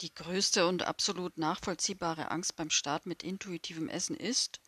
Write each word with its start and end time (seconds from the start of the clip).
Die 0.00 0.14
größte 0.14 0.66
und 0.66 0.84
absolut 0.84 1.38
nachvollziehbare 1.38 2.30
Angst 2.30 2.54
beim 2.54 2.70
Start 2.70 3.06
mit 3.06 3.24
intuitivem 3.24 3.88
Essen 3.88 4.16
ist, 4.16 4.60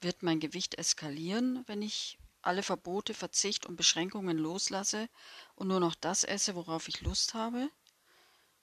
wird 0.00 0.24
mein 0.24 0.40
Gewicht 0.40 0.74
eskalieren, 0.76 1.62
wenn 1.66 1.82
ich 1.82 2.18
alle 2.42 2.64
Verbote, 2.64 3.14
Verzicht 3.14 3.66
und 3.66 3.76
Beschränkungen 3.76 4.38
loslasse 4.38 5.08
und 5.54 5.68
nur 5.68 5.78
noch 5.78 5.94
das 5.94 6.24
esse, 6.24 6.56
worauf 6.56 6.88
ich 6.88 7.00
Lust 7.00 7.34
habe? 7.34 7.70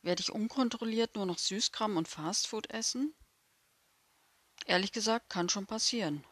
Werde 0.02 0.22
ich 0.22 0.32
unkontrolliert 0.32 1.16
nur 1.16 1.26
noch 1.26 1.38
Süßkram 1.38 1.96
und 1.96 2.10
Fastfood 2.10 2.70
essen? 2.70 3.14
Ehrlich 4.66 4.92
gesagt, 4.92 5.30
kann 5.30 5.48
schon 5.48 5.68
passieren. 5.68 6.26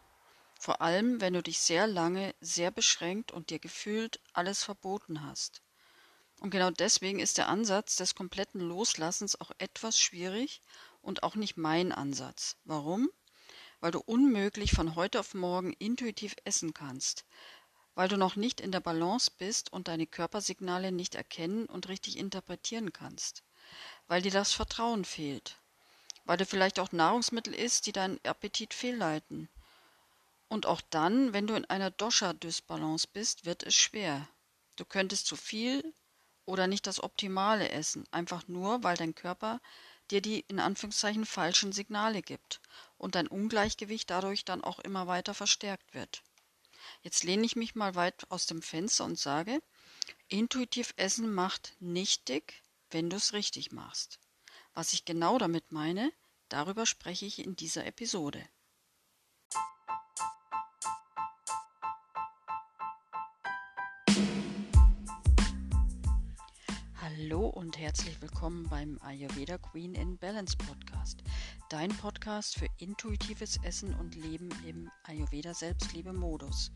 Vor 0.60 0.82
allem, 0.82 1.22
wenn 1.22 1.34
du 1.34 1.42
dich 1.42 1.60
sehr 1.60 1.88
lange 1.88 2.36
sehr 2.42 2.72
beschränkt 2.72 3.32
und 3.32 3.50
dir 3.50 3.60
gefühlt 3.60 4.20
alles 4.34 4.64
verboten 4.64 5.24
hast. 5.24 5.62
Und 6.42 6.50
genau 6.50 6.72
deswegen 6.72 7.20
ist 7.22 7.38
der 7.38 7.48
Ansatz 7.48 7.96
des 7.96 8.16
kompletten 8.16 8.60
Loslassens 8.60 9.40
auch 9.40 9.52
etwas 9.60 9.98
schwierig 9.98 10.62
und 11.02 11.24
auch 11.24 11.36
nicht 11.36 11.56
mein 11.56 11.94
Ansatz. 11.94 12.58
Warum? 12.66 13.10
weil 13.82 13.92
du 13.92 14.00
unmöglich 14.00 14.72
von 14.72 14.96
heute 14.96 15.20
auf 15.20 15.34
morgen 15.34 15.74
intuitiv 15.74 16.36
essen 16.46 16.74
kannst, 16.74 17.26
weil 17.96 18.08
du 18.08 18.16
noch 18.16 18.36
nicht 18.36 18.62
in 18.62 18.72
der 18.72 18.80
Balance 18.80 19.32
bist 19.38 19.74
und 19.74 19.88
deine 19.88 20.08
Körpersignale 20.08 20.92
nicht 20.92 21.16
erkennen 21.16 21.66
und 21.66 21.90
richtig 21.90 22.18
interpretieren 22.18 22.94
kannst, 22.94 23.44
weil 24.08 24.22
dir 24.22 24.32
das 24.32 24.54
Vertrauen 24.54 25.04
fehlt, 25.04 25.60
weil 26.26 26.38
du 26.38 26.46
vielleicht 26.46 26.80
auch 26.80 26.92
Nahrungsmittel 26.92 27.54
isst, 27.54 27.88
die 27.88 27.92
deinen 27.92 28.20
Appetit 28.24 28.74
fehlleiten. 28.74 29.50
Und 30.48 30.66
auch 30.68 30.82
dann, 30.90 31.34
wenn 31.34 31.48
du 31.48 31.56
in 31.56 31.66
einer 31.66 31.92
Dosha-Dysbalance 31.92 33.08
bist, 33.12 33.46
wird 33.46 33.64
es 33.64 33.74
schwer. 33.74 34.28
Du 34.76 34.86
könntest 34.86 35.26
zu 35.26 35.36
viel 35.36 35.94
oder 36.46 36.68
nicht 36.68 36.88
das 36.88 37.02
Optimale 37.02 37.70
essen, 37.70 38.06
einfach 38.12 38.48
nur, 38.48 38.84
weil 38.84 38.98
dein 38.98 39.16
Körper 39.16 39.62
dir 40.10 40.22
die 40.22 40.42
in 40.48 40.60
Anführungszeichen 40.60 41.26
falschen 41.26 41.72
Signale 41.72 42.22
gibt 42.22 42.62
und 42.98 43.16
dein 43.16 43.28
Ungleichgewicht 43.28 44.10
dadurch 44.10 44.46
dann 44.46 44.64
auch 44.64 44.80
immer 44.80 45.08
weiter 45.08 45.34
verstärkt 45.34 45.94
wird. 45.94 46.24
Jetzt 47.04 47.24
lehne 47.24 47.46
ich 47.46 47.56
mich 47.56 47.76
mal 47.76 47.96
weit 47.96 48.30
aus 48.30 48.46
dem 48.46 48.62
Fenster 48.62 49.06
und 49.06 49.18
sage, 49.18 49.62
intuitiv 50.28 50.94
Essen 50.98 51.34
macht 51.34 51.76
nicht 51.80 52.28
dick, 52.28 52.62
wenn 52.90 53.10
du 53.10 53.18
es 53.18 53.34
richtig 53.34 53.72
machst. 53.72 54.20
Was 54.74 54.94
ich 54.94 55.06
genau 55.06 55.38
damit 55.38 55.72
meine, 55.72 56.12
darüber 56.50 56.86
spreche 56.86 57.26
ich 57.26 57.40
in 57.40 57.56
dieser 57.56 57.86
Episode. 57.86 58.44
Hallo 67.22 67.46
und 67.46 67.78
herzlich 67.78 68.20
willkommen 68.20 68.68
beim 68.68 68.98
Ayurveda 69.04 69.60
Queen 69.60 69.94
in 69.94 70.18
Balance 70.18 70.58
Podcast. 70.58 71.22
Dein 71.70 71.90
Podcast 71.90 72.58
für 72.58 72.68
intuitives 72.82 73.58
Essen 73.64 73.94
und 73.96 74.16
Leben 74.16 74.50
im 74.66 74.90
Ayurveda 75.04 75.54
Selbstliebe 75.54 76.12
Modus. 76.12 76.72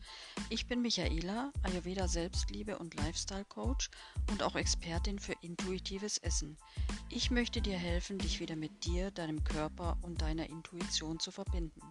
Ich 0.48 0.66
bin 0.66 0.80
Michaela, 0.80 1.52
Ayurveda 1.62 2.08
Selbstliebe 2.08 2.78
und 2.78 2.94
Lifestyle 2.94 3.44
Coach 3.44 3.90
und 4.30 4.42
auch 4.42 4.54
Expertin 4.54 5.18
für 5.18 5.34
intuitives 5.42 6.18
Essen. 6.18 6.56
Ich 7.10 7.30
möchte 7.30 7.60
dir 7.60 7.76
helfen, 7.76 8.18
dich 8.18 8.40
wieder 8.40 8.56
mit 8.56 8.84
dir, 8.84 9.10
deinem 9.10 9.44
Körper 9.44 9.98
und 10.02 10.22
deiner 10.22 10.48
Intuition 10.48 11.18
zu 11.18 11.30
verbinden 11.30 11.82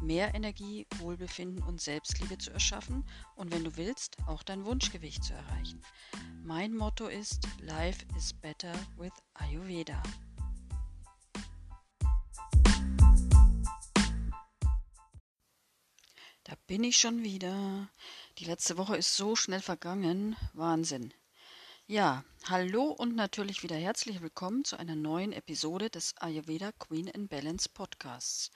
mehr 0.00 0.34
Energie, 0.34 0.86
Wohlbefinden 0.98 1.62
und 1.62 1.80
Selbstliebe 1.80 2.38
zu 2.38 2.50
erschaffen 2.50 3.04
und 3.34 3.52
wenn 3.52 3.64
du 3.64 3.76
willst, 3.76 4.16
auch 4.26 4.42
dein 4.42 4.64
Wunschgewicht 4.64 5.24
zu 5.24 5.34
erreichen. 5.34 5.80
Mein 6.42 6.74
Motto 6.74 7.06
ist 7.06 7.46
Life 7.60 8.04
is 8.16 8.32
better 8.32 8.72
with 8.96 9.12
Ayurveda. 9.34 10.02
Da 16.46 16.54
bin 16.68 16.84
ich 16.84 16.96
schon 16.96 17.24
wieder. 17.24 17.88
Die 18.38 18.44
letzte 18.44 18.76
Woche 18.76 18.96
ist 18.96 19.16
so 19.16 19.34
schnell 19.34 19.60
vergangen. 19.60 20.36
Wahnsinn. 20.52 21.12
Ja, 21.88 22.24
hallo 22.44 22.84
und 22.84 23.16
natürlich 23.16 23.64
wieder 23.64 23.74
herzlich 23.74 24.22
willkommen 24.22 24.64
zu 24.64 24.76
einer 24.76 24.94
neuen 24.94 25.32
Episode 25.32 25.90
des 25.90 26.16
Ayurveda 26.18 26.70
Queen 26.70 27.08
in 27.08 27.26
Balance 27.26 27.68
Podcasts. 27.68 28.52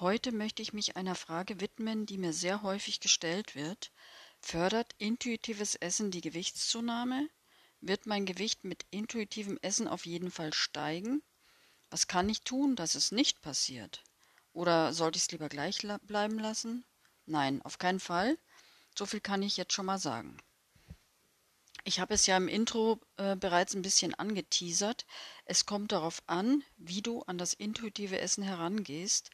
Heute 0.00 0.32
möchte 0.32 0.62
ich 0.62 0.72
mich 0.72 0.96
einer 0.96 1.14
Frage 1.14 1.60
widmen, 1.60 2.06
die 2.06 2.18
mir 2.18 2.32
sehr 2.32 2.62
häufig 2.62 2.98
gestellt 2.98 3.54
wird. 3.54 3.92
Fördert 4.40 4.92
intuitives 4.98 5.76
Essen 5.76 6.10
die 6.10 6.22
Gewichtszunahme? 6.22 7.28
Wird 7.80 8.06
mein 8.06 8.26
Gewicht 8.26 8.64
mit 8.64 8.84
intuitivem 8.90 9.60
Essen 9.62 9.86
auf 9.86 10.06
jeden 10.06 10.32
Fall 10.32 10.52
steigen? 10.52 11.22
Was 11.88 12.08
kann 12.08 12.28
ich 12.28 12.40
tun, 12.40 12.74
dass 12.74 12.96
es 12.96 13.12
nicht 13.12 13.42
passiert? 13.42 14.02
Oder 14.52 14.92
sollte 14.92 15.18
ich 15.18 15.22
es 15.22 15.30
lieber 15.30 15.48
gleich 15.48 15.86
bleiben 16.08 16.40
lassen? 16.40 16.84
Nein, 17.26 17.62
auf 17.62 17.78
keinen 17.78 18.00
Fall. 18.00 18.38
So 18.96 19.06
viel 19.06 19.20
kann 19.20 19.42
ich 19.42 19.56
jetzt 19.56 19.72
schon 19.72 19.86
mal 19.86 19.98
sagen. 19.98 20.36
Ich 21.84 21.98
habe 21.98 22.14
es 22.14 22.26
ja 22.26 22.36
im 22.36 22.48
Intro 22.48 23.00
äh, 23.16 23.34
bereits 23.34 23.74
ein 23.74 23.82
bisschen 23.82 24.14
angeteasert. 24.14 25.04
Es 25.44 25.66
kommt 25.66 25.92
darauf 25.92 26.22
an, 26.26 26.62
wie 26.76 27.02
du 27.02 27.22
an 27.22 27.38
das 27.38 27.54
intuitive 27.54 28.20
Essen 28.20 28.44
herangehst 28.44 29.30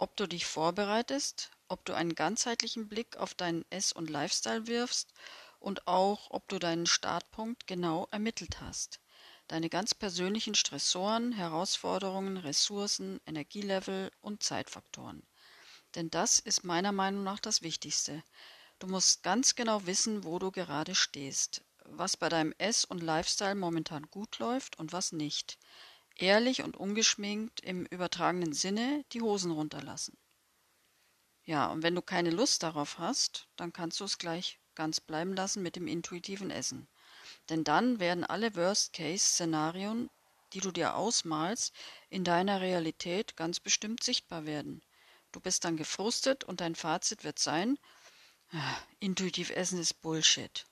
ob 0.00 0.16
du 0.16 0.26
dich 0.26 0.46
vorbereitest, 0.46 1.50
ob 1.68 1.84
du 1.84 1.92
einen 1.92 2.14
ganzheitlichen 2.14 2.88
Blick 2.88 3.18
auf 3.18 3.34
deinen 3.34 3.66
Ess- 3.70 3.92
und 3.92 4.08
Lifestyle 4.08 4.66
wirfst 4.66 5.12
und 5.58 5.86
auch, 5.86 6.30
ob 6.30 6.48
du 6.48 6.58
deinen 6.58 6.86
Startpunkt 6.86 7.66
genau 7.66 8.08
ermittelt 8.10 8.62
hast. 8.62 8.98
Deine 9.46 9.68
ganz 9.68 9.94
persönlichen 9.94 10.54
Stressoren, 10.54 11.32
Herausforderungen, 11.32 12.38
Ressourcen, 12.38 13.20
Energielevel 13.26 14.10
und 14.22 14.42
Zeitfaktoren. 14.42 15.22
Denn 15.94 16.10
das 16.10 16.38
ist 16.38 16.64
meiner 16.64 16.92
Meinung 16.92 17.24
nach 17.24 17.40
das 17.40 17.62
Wichtigste. 17.62 18.22
Du 18.78 18.86
musst 18.86 19.22
ganz 19.22 19.54
genau 19.54 19.86
wissen, 19.86 20.24
wo 20.24 20.38
du 20.38 20.50
gerade 20.50 20.94
stehst, 20.94 21.62
was 21.84 22.16
bei 22.16 22.28
deinem 22.28 22.54
Ess- 22.58 22.84
und 22.84 23.02
Lifestyle 23.02 23.54
momentan 23.54 24.06
gut 24.10 24.38
läuft 24.38 24.78
und 24.78 24.92
was 24.92 25.12
nicht 25.12 25.58
ehrlich 26.20 26.62
und 26.62 26.76
ungeschminkt 26.76 27.60
im 27.60 27.86
übertragenen 27.86 28.52
Sinne 28.52 29.04
die 29.12 29.22
Hosen 29.22 29.50
runterlassen. 29.50 30.16
Ja, 31.44 31.66
und 31.72 31.82
wenn 31.82 31.94
du 31.94 32.02
keine 32.02 32.30
Lust 32.30 32.62
darauf 32.62 32.98
hast, 32.98 33.48
dann 33.56 33.72
kannst 33.72 34.00
du 34.00 34.04
es 34.04 34.18
gleich 34.18 34.60
ganz 34.74 35.00
bleiben 35.00 35.34
lassen 35.34 35.62
mit 35.62 35.76
dem 35.76 35.88
intuitiven 35.88 36.50
Essen. 36.50 36.86
Denn 37.48 37.64
dann 37.64 37.98
werden 37.98 38.24
alle 38.24 38.54
Worst-Case-Szenarien, 38.54 40.10
die 40.52 40.60
du 40.60 40.70
dir 40.70 40.94
ausmalst, 40.94 41.74
in 42.10 42.24
deiner 42.24 42.60
Realität 42.60 43.36
ganz 43.36 43.60
bestimmt 43.60 44.02
sichtbar 44.02 44.46
werden. 44.46 44.82
Du 45.32 45.40
bist 45.40 45.64
dann 45.64 45.76
gefrustet 45.76 46.44
und 46.44 46.60
dein 46.60 46.74
Fazit 46.74 47.24
wird 47.24 47.38
sein, 47.38 47.78
ah, 48.52 48.76
intuitiv 48.98 49.50
essen 49.50 49.78
ist 49.78 50.00
Bullshit. 50.00 50.66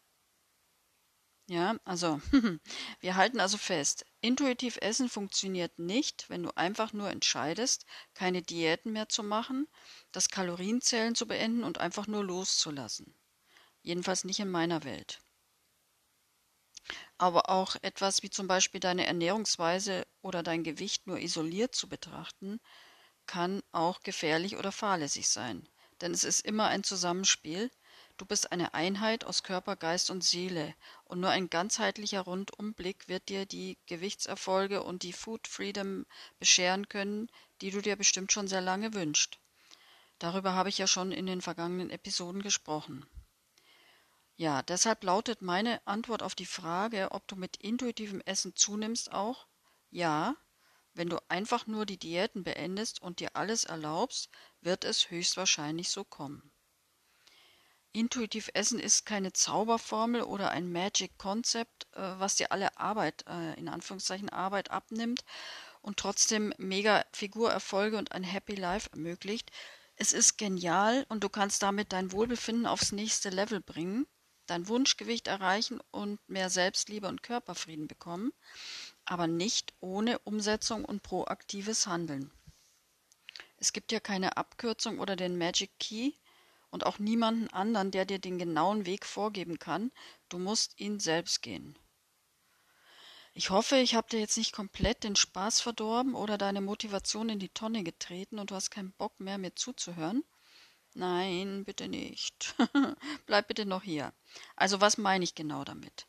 Ja, 1.50 1.76
also 1.86 2.20
wir 3.00 3.16
halten 3.16 3.40
also 3.40 3.56
fest, 3.56 4.04
intuitiv 4.20 4.76
Essen 4.82 5.08
funktioniert 5.08 5.78
nicht, 5.78 6.28
wenn 6.28 6.42
du 6.42 6.50
einfach 6.56 6.92
nur 6.92 7.08
entscheidest, 7.08 7.86
keine 8.12 8.42
Diäten 8.42 8.92
mehr 8.92 9.08
zu 9.08 9.22
machen, 9.22 9.66
das 10.12 10.28
Kalorienzählen 10.28 11.14
zu 11.14 11.26
beenden 11.26 11.64
und 11.64 11.78
einfach 11.78 12.06
nur 12.06 12.22
loszulassen. 12.22 13.14
Jedenfalls 13.82 14.24
nicht 14.24 14.40
in 14.40 14.50
meiner 14.50 14.84
Welt. 14.84 15.20
Aber 17.16 17.48
auch 17.48 17.76
etwas 17.80 18.22
wie 18.22 18.30
zum 18.30 18.46
Beispiel 18.46 18.80
deine 18.80 19.06
Ernährungsweise 19.06 20.06
oder 20.20 20.42
dein 20.42 20.64
Gewicht 20.64 21.06
nur 21.06 21.18
isoliert 21.18 21.74
zu 21.74 21.88
betrachten, 21.88 22.60
kann 23.28 23.62
auch 23.70 24.00
gefährlich 24.00 24.56
oder 24.56 24.72
fahrlässig 24.72 25.28
sein. 25.28 25.68
Denn 26.00 26.12
es 26.12 26.24
ist 26.24 26.44
immer 26.44 26.66
ein 26.66 26.82
Zusammenspiel, 26.82 27.70
Du 28.18 28.26
bist 28.26 28.50
eine 28.50 28.74
Einheit 28.74 29.24
aus 29.24 29.44
Körper, 29.44 29.76
Geist 29.76 30.10
und 30.10 30.24
Seele, 30.24 30.74
und 31.04 31.20
nur 31.20 31.30
ein 31.30 31.48
ganzheitlicher 31.48 32.22
Rundumblick 32.22 33.06
wird 33.06 33.28
dir 33.28 33.46
die 33.46 33.78
Gewichtserfolge 33.86 34.82
und 34.82 35.04
die 35.04 35.12
Food 35.12 35.46
Freedom 35.46 36.04
bescheren 36.40 36.88
können, 36.88 37.30
die 37.60 37.70
du 37.70 37.80
dir 37.80 37.94
bestimmt 37.94 38.32
schon 38.32 38.48
sehr 38.48 38.60
lange 38.60 38.92
wünschst. 38.92 39.38
Darüber 40.18 40.54
habe 40.54 40.68
ich 40.68 40.78
ja 40.78 40.88
schon 40.88 41.12
in 41.12 41.26
den 41.26 41.40
vergangenen 41.40 41.90
Episoden 41.90 42.42
gesprochen. 42.42 43.06
Ja, 44.34 44.62
deshalb 44.62 45.04
lautet 45.04 45.40
meine 45.40 45.80
Antwort 45.86 46.24
auf 46.24 46.34
die 46.34 46.46
Frage, 46.46 47.12
ob 47.12 47.28
du 47.28 47.36
mit 47.36 47.56
intuitivem 47.58 48.20
Essen 48.22 48.56
zunimmst, 48.56 49.12
auch 49.12 49.46
ja. 49.90 50.34
Wenn 50.94 51.08
du 51.08 51.18
einfach 51.28 51.66
nur 51.66 51.86
die 51.86 51.98
Diäten 51.98 52.44
beendest 52.44 53.00
und 53.02 53.20
dir 53.20 53.36
alles 53.36 53.64
erlaubst, 53.64 54.30
wird 54.60 54.84
es 54.84 55.10
höchstwahrscheinlich 55.10 55.90
so 55.90 56.04
kommen. 56.04 56.50
Intuitiv 57.92 58.50
Essen 58.54 58.78
ist 58.78 59.06
keine 59.06 59.32
Zauberformel 59.32 60.22
oder 60.22 60.50
ein 60.50 60.70
Magic 60.70 61.16
Concept, 61.18 61.86
äh, 61.94 62.00
was 62.18 62.36
dir 62.36 62.52
alle 62.52 62.78
Arbeit, 62.78 63.24
äh, 63.26 63.54
in 63.58 63.68
Anführungszeichen 63.68 64.28
Arbeit 64.28 64.70
abnimmt 64.70 65.24
und 65.80 65.96
trotzdem 65.96 66.52
mega 66.58 67.04
Figurerfolge 67.12 67.96
und 67.96 68.12
ein 68.12 68.24
Happy 68.24 68.54
Life 68.54 68.90
ermöglicht. 68.92 69.50
Es 69.96 70.12
ist 70.12 70.38
genial 70.38 71.06
und 71.08 71.24
du 71.24 71.28
kannst 71.28 71.62
damit 71.62 71.92
dein 71.92 72.12
Wohlbefinden 72.12 72.66
aufs 72.66 72.92
nächste 72.92 73.30
Level 73.30 73.60
bringen, 73.60 74.06
dein 74.46 74.68
Wunschgewicht 74.68 75.26
erreichen 75.26 75.80
und 75.90 76.20
mehr 76.28 76.50
Selbstliebe 76.50 77.08
und 77.08 77.22
Körperfrieden 77.22 77.88
bekommen. 77.88 78.32
Aber 79.08 79.26
nicht 79.26 79.72
ohne 79.80 80.18
Umsetzung 80.20 80.84
und 80.84 81.02
proaktives 81.02 81.86
Handeln. 81.86 82.30
Es 83.56 83.72
gibt 83.72 83.90
ja 83.90 84.00
keine 84.00 84.36
Abkürzung 84.36 84.98
oder 84.98 85.16
den 85.16 85.38
Magic 85.38 85.70
Key 85.80 86.12
und 86.70 86.84
auch 86.84 86.98
niemanden 86.98 87.48
anderen, 87.48 87.90
der 87.90 88.04
dir 88.04 88.18
den 88.18 88.38
genauen 88.38 88.84
Weg 88.84 89.06
vorgeben 89.06 89.58
kann. 89.58 89.90
Du 90.28 90.38
musst 90.38 90.78
ihn 90.78 91.00
selbst 91.00 91.40
gehen. 91.40 91.78
Ich 93.32 93.50
hoffe, 93.50 93.76
ich 93.76 93.94
habe 93.94 94.08
dir 94.10 94.20
jetzt 94.20 94.36
nicht 94.36 94.52
komplett 94.52 95.04
den 95.04 95.16
Spaß 95.16 95.60
verdorben 95.60 96.14
oder 96.14 96.36
deine 96.36 96.60
Motivation 96.60 97.30
in 97.30 97.38
die 97.38 97.48
Tonne 97.48 97.84
getreten 97.84 98.38
und 98.38 98.50
du 98.50 98.56
hast 98.56 98.70
keinen 98.70 98.92
Bock 98.92 99.18
mehr, 99.20 99.38
mir 99.38 99.54
zuzuhören. 99.54 100.22
Nein, 100.94 101.64
bitte 101.64 101.88
nicht. 101.88 102.54
Bleib 103.26 103.48
bitte 103.48 103.64
noch 103.64 103.82
hier. 103.82 104.12
Also 104.56 104.80
was 104.80 104.98
meine 104.98 105.24
ich 105.24 105.34
genau 105.34 105.64
damit? 105.64 106.06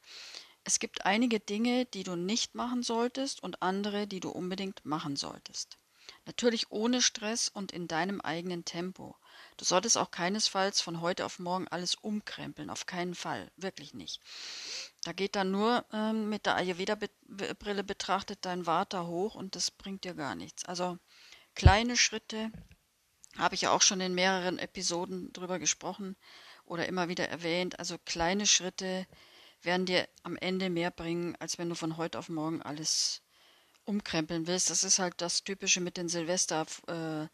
Es 0.69 0.77
gibt 0.77 1.03
einige 1.03 1.39
Dinge, 1.39 1.87
die 1.87 2.03
du 2.03 2.15
nicht 2.15 2.53
machen 2.53 2.83
solltest 2.83 3.41
und 3.41 3.63
andere, 3.63 4.05
die 4.05 4.19
du 4.19 4.29
unbedingt 4.29 4.85
machen 4.85 5.15
solltest. 5.15 5.79
Natürlich 6.27 6.69
ohne 6.69 7.01
Stress 7.01 7.49
und 7.49 7.71
in 7.71 7.87
deinem 7.87 8.21
eigenen 8.21 8.65
Tempo. 8.65 9.15
Du 9.57 9.65
solltest 9.65 9.97
auch 9.97 10.11
keinesfalls 10.11 10.79
von 10.79 11.01
heute 11.01 11.25
auf 11.25 11.39
morgen 11.39 11.67
alles 11.69 11.95
umkrempeln, 11.95 12.69
auf 12.69 12.85
keinen 12.85 13.15
Fall, 13.15 13.51
wirklich 13.57 13.95
nicht. 13.95 14.21
Da 15.01 15.11
geht 15.11 15.35
dann 15.35 15.49
nur 15.49 15.85
ähm, 15.91 16.29
mit 16.29 16.45
der 16.45 16.55
Ayurveda-Brille 16.57 17.83
betrachtet 17.83 18.45
dein 18.45 18.67
Vata 18.67 19.07
hoch 19.07 19.33
und 19.33 19.55
das 19.55 19.71
bringt 19.71 20.03
dir 20.03 20.13
gar 20.13 20.35
nichts. 20.35 20.65
Also 20.65 20.99
kleine 21.55 21.97
Schritte, 21.97 22.51
habe 23.39 23.55
ich 23.55 23.61
ja 23.61 23.71
auch 23.71 23.81
schon 23.81 24.01
in 24.01 24.13
mehreren 24.13 24.59
Episoden 24.59 25.33
drüber 25.33 25.57
gesprochen 25.57 26.15
oder 26.65 26.87
immer 26.87 27.07
wieder 27.07 27.27
erwähnt. 27.27 27.79
Also 27.79 27.97
kleine 28.05 28.45
Schritte 28.45 29.07
werden 29.61 29.85
dir 29.85 30.07
am 30.23 30.37
Ende 30.37 30.69
mehr 30.69 30.91
bringen, 30.91 31.35
als 31.39 31.57
wenn 31.57 31.69
du 31.69 31.75
von 31.75 31.97
heute 31.97 32.19
auf 32.19 32.29
morgen 32.29 32.61
alles 32.61 33.21
umkrempeln 33.85 34.47
willst. 34.47 34.69
Das 34.69 34.83
ist 34.83 34.99
halt 34.99 35.15
das 35.17 35.43
Typische 35.43 35.81
mit 35.81 35.97
den 35.97 36.09
Silvester, 36.09 36.65
äh, 36.87 37.27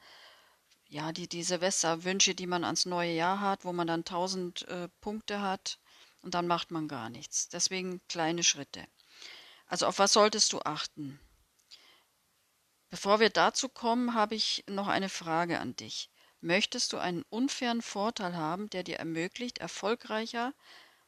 ja, 0.88 1.12
die, 1.12 1.27
die 1.27 1.44
Silvesterwünsche, 1.44 2.36
die 2.36 2.48
man 2.48 2.63
ans 2.63 2.86
neue 2.86 3.13
Jahr 3.13 3.39
hat, 3.39 3.66
wo 3.66 3.74
man 3.74 3.88
dann 3.88 4.06
tausend 4.06 4.68
äh, 4.68 4.88
Punkte 5.01 5.42
hat 5.42 5.80
und 6.22 6.33
dann 6.33 6.48
macht 6.48 6.72
man 6.72 6.88
gar 6.88 7.10
nichts. 7.10 7.50
Deswegen 7.50 8.01
kleine 8.07 8.44
Schritte. 8.44 8.88
Also 9.68 9.88
auf 9.88 10.00
was 10.00 10.13
solltest 10.13 10.54
du 10.54 10.60
achten? 10.62 11.19
Bevor 12.89 13.19
wir 13.19 13.30
dazu 13.30 13.68
kommen, 13.68 14.13
habe 14.13 14.36
ich 14.36 14.63
noch 14.68 14.88
eine 14.88 15.10
Frage 15.10 15.60
an 15.60 15.75
dich. 15.75 16.10
Möchtest 16.39 16.94
du 16.94 16.98
einen 16.98 17.24
unfairen 17.30 17.81
Vorteil 17.81 18.36
haben, 18.38 18.69
der 18.69 18.83
dir 18.83 18.98
ermöglicht, 18.98 19.57
erfolgreicher 19.57 20.54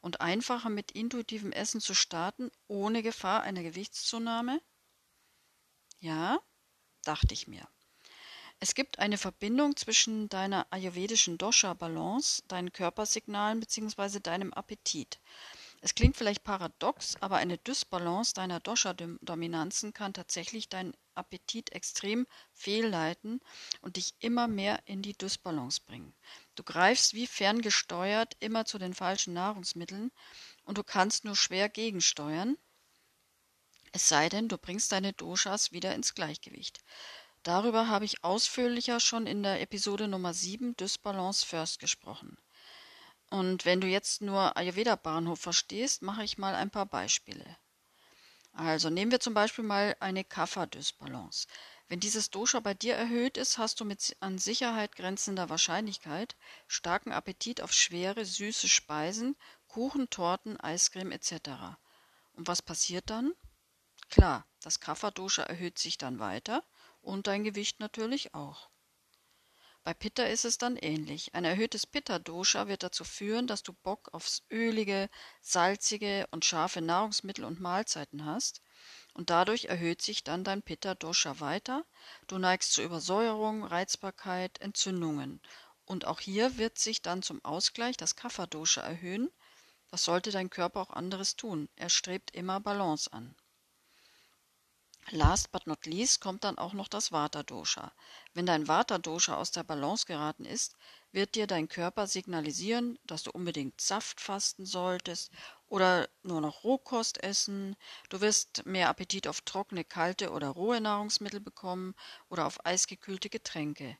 und 0.01 0.21
einfacher 0.21 0.69
mit 0.69 0.91
intuitivem 0.91 1.51
Essen 1.51 1.81
zu 1.81 1.93
starten, 1.93 2.51
ohne 2.67 3.03
Gefahr 3.03 3.41
einer 3.41 3.63
Gewichtszunahme? 3.63 4.61
Ja, 5.99 6.39
dachte 7.03 7.33
ich 7.33 7.47
mir. 7.47 7.67
Es 8.59 8.73
gibt 8.73 8.97
eine 8.97 9.17
Verbindung 9.17 9.75
zwischen 9.75 10.29
deiner 10.29 10.65
ayurvedischen 10.71 11.37
Dosha-Balance, 11.37 12.43
deinen 12.47 12.73
Körpersignalen 12.73 13.59
bzw. 13.59 14.19
deinem 14.19 14.51
Appetit. 14.53 15.19
Es 15.87 15.95
klingt 15.95 16.17
vielleicht 16.17 16.43
paradox, 16.43 17.15
aber 17.21 17.37
eine 17.37 17.57
Dysbalance 17.59 18.33
deiner 18.33 18.59
Dosha-Dominanzen 18.59 19.93
kann 19.93 20.13
tatsächlich 20.13 20.67
deinen 20.67 20.93
Appetit 21.15 21.71
extrem 21.71 22.27
fehlleiten 22.51 23.39
und 23.79 23.95
dich 23.95 24.13
immer 24.19 24.49
mehr 24.49 24.81
in 24.85 25.01
die 25.01 25.17
Dysbalance 25.17 25.79
bringen. 25.79 26.13
Du 26.55 26.63
greifst 26.63 27.13
wie 27.13 27.25
ferngesteuert 27.25 28.35
immer 28.41 28.65
zu 28.65 28.79
den 28.79 28.93
falschen 28.93 29.31
Nahrungsmitteln 29.31 30.11
und 30.65 30.77
du 30.77 30.83
kannst 30.83 31.23
nur 31.23 31.37
schwer 31.37 31.69
gegensteuern, 31.69 32.57
es 33.93 34.09
sei 34.09 34.27
denn, 34.27 34.49
du 34.49 34.57
bringst 34.57 34.91
deine 34.91 35.13
Doshas 35.13 35.71
wieder 35.71 35.95
ins 35.95 36.13
Gleichgewicht. 36.13 36.81
Darüber 37.43 37.87
habe 37.87 38.03
ich 38.03 38.25
ausführlicher 38.25 38.99
schon 38.99 39.25
in 39.25 39.41
der 39.41 39.61
Episode 39.61 40.09
Nummer 40.09 40.33
7 40.33 40.75
Dysbalance 40.75 41.45
First 41.45 41.79
gesprochen. 41.79 42.37
Und 43.29 43.65
wenn 43.65 43.81
du 43.81 43.87
jetzt 43.87 44.21
nur 44.21 44.55
Ayurveda 44.55 44.95
Bahnhof 44.95 45.39
verstehst, 45.39 46.01
mache 46.01 46.23
ich 46.23 46.37
mal 46.37 46.55
ein 46.55 46.69
paar 46.69 46.85
Beispiele. 46.85 47.57
Also 48.53 48.89
nehmen 48.89 49.11
wir 49.11 49.19
zum 49.19 49.33
Beispiel 49.33 49.63
mal 49.63 49.95
eine 49.99 50.23
Kapha-Dysbalance. 50.23 51.47
Wenn 51.89 51.99
dieses 51.99 52.31
Dosha 52.31 52.59
bei 52.59 52.73
dir 52.73 52.95
erhöht 52.95 53.37
ist, 53.37 53.57
hast 53.57 53.79
du 53.79 53.85
mit 53.85 54.17
an 54.19 54.39
Sicherheit 54.39 54.95
grenzender 54.95 55.49
Wahrscheinlichkeit 55.49 56.35
starken 56.67 57.11
Appetit 57.11 57.61
auf 57.61 57.71
schwere, 57.71 58.25
süße 58.25 58.67
Speisen, 58.67 59.35
Kuchen, 59.67 60.09
Torten, 60.09 60.59
Eiscreme 60.59 61.11
etc. 61.11 61.77
Und 62.33 62.47
was 62.47 62.61
passiert 62.61 63.09
dann? 63.09 63.33
Klar, 64.09 64.47
das 64.61 64.79
Kapha-Dosha 64.79 65.43
erhöht 65.43 65.77
sich 65.77 65.97
dann 65.97 66.19
weiter 66.19 66.63
und 67.01 67.27
dein 67.27 67.43
Gewicht 67.43 67.79
natürlich 67.79 68.33
auch. 68.33 68.69
Bei 69.87 69.93
Pitta 69.93 70.23
ist 70.23 70.43
es 70.43 70.57
dann 70.57 70.75
ähnlich. 70.75 71.33
Ein 71.33 71.45
erhöhtes 71.45 71.87
Pitta-Dosha 71.87 72.67
wird 72.67 72.83
dazu 72.83 73.05
führen, 73.05 73.47
dass 73.47 73.63
du 73.63 73.71
Bock 73.71 74.09
aufs 74.13 74.43
ölige, 74.51 75.09
salzige 75.39 76.27
und 76.31 76.43
scharfe 76.43 76.81
Nahrungsmittel 76.81 77.45
und 77.45 77.61
Mahlzeiten 77.61 78.25
hast. 78.25 78.61
Und 79.13 79.29
dadurch 79.29 79.67
erhöht 79.69 80.01
sich 80.01 80.25
dann 80.25 80.43
dein 80.43 80.61
Pitta-Dosha 80.61 81.39
weiter. 81.39 81.85
Du 82.27 82.37
neigst 82.37 82.73
zu 82.73 82.83
Übersäuerung, 82.83 83.63
Reizbarkeit, 83.63 84.59
Entzündungen. 84.59 85.41
Und 85.85 86.03
auch 86.03 86.19
hier 86.19 86.57
wird 86.57 86.77
sich 86.77 87.01
dann 87.01 87.23
zum 87.23 87.39
Ausgleich 87.45 87.95
das 87.95 88.17
Kapha-Dosha 88.17 88.81
erhöhen. 88.81 89.31
Was 89.89 90.03
sollte 90.03 90.31
dein 90.31 90.49
Körper 90.49 90.81
auch 90.81 90.89
anderes 90.89 91.37
tun? 91.37 91.69
Er 91.77 91.87
strebt 91.87 92.31
immer 92.31 92.59
Balance 92.59 93.13
an. 93.13 93.37
Last 95.11 95.53
but 95.53 95.65
not 95.67 95.85
least 95.85 96.19
kommt 96.19 96.43
dann 96.43 96.57
auch 96.57 96.73
noch 96.73 96.89
das 96.89 97.13
Vata-Dosha. 97.13 97.93
Wenn 98.33 98.45
dein 98.45 98.67
Vata-Dosha 98.67 99.37
aus 99.37 99.51
der 99.51 99.63
Balance 99.63 100.05
geraten 100.05 100.43
ist, 100.43 100.75
wird 101.13 101.35
dir 101.35 101.47
dein 101.47 101.69
Körper 101.69 102.07
signalisieren, 102.07 102.99
dass 103.05 103.23
du 103.23 103.31
unbedingt 103.31 103.79
Saft 103.79 104.19
fasten 104.19 104.65
solltest 104.65 105.31
oder 105.69 106.09
nur 106.23 106.41
noch 106.41 106.65
Rohkost 106.65 107.23
essen. 107.23 107.77
Du 108.09 108.19
wirst 108.19 108.65
mehr 108.65 108.89
Appetit 108.89 109.29
auf 109.29 109.39
trockene, 109.39 109.85
kalte 109.85 110.31
oder 110.31 110.49
rohe 110.49 110.81
Nahrungsmittel 110.81 111.39
bekommen 111.39 111.95
oder 112.27 112.45
auf 112.45 112.65
eisgekühlte 112.65 113.29
Getränke. 113.29 113.97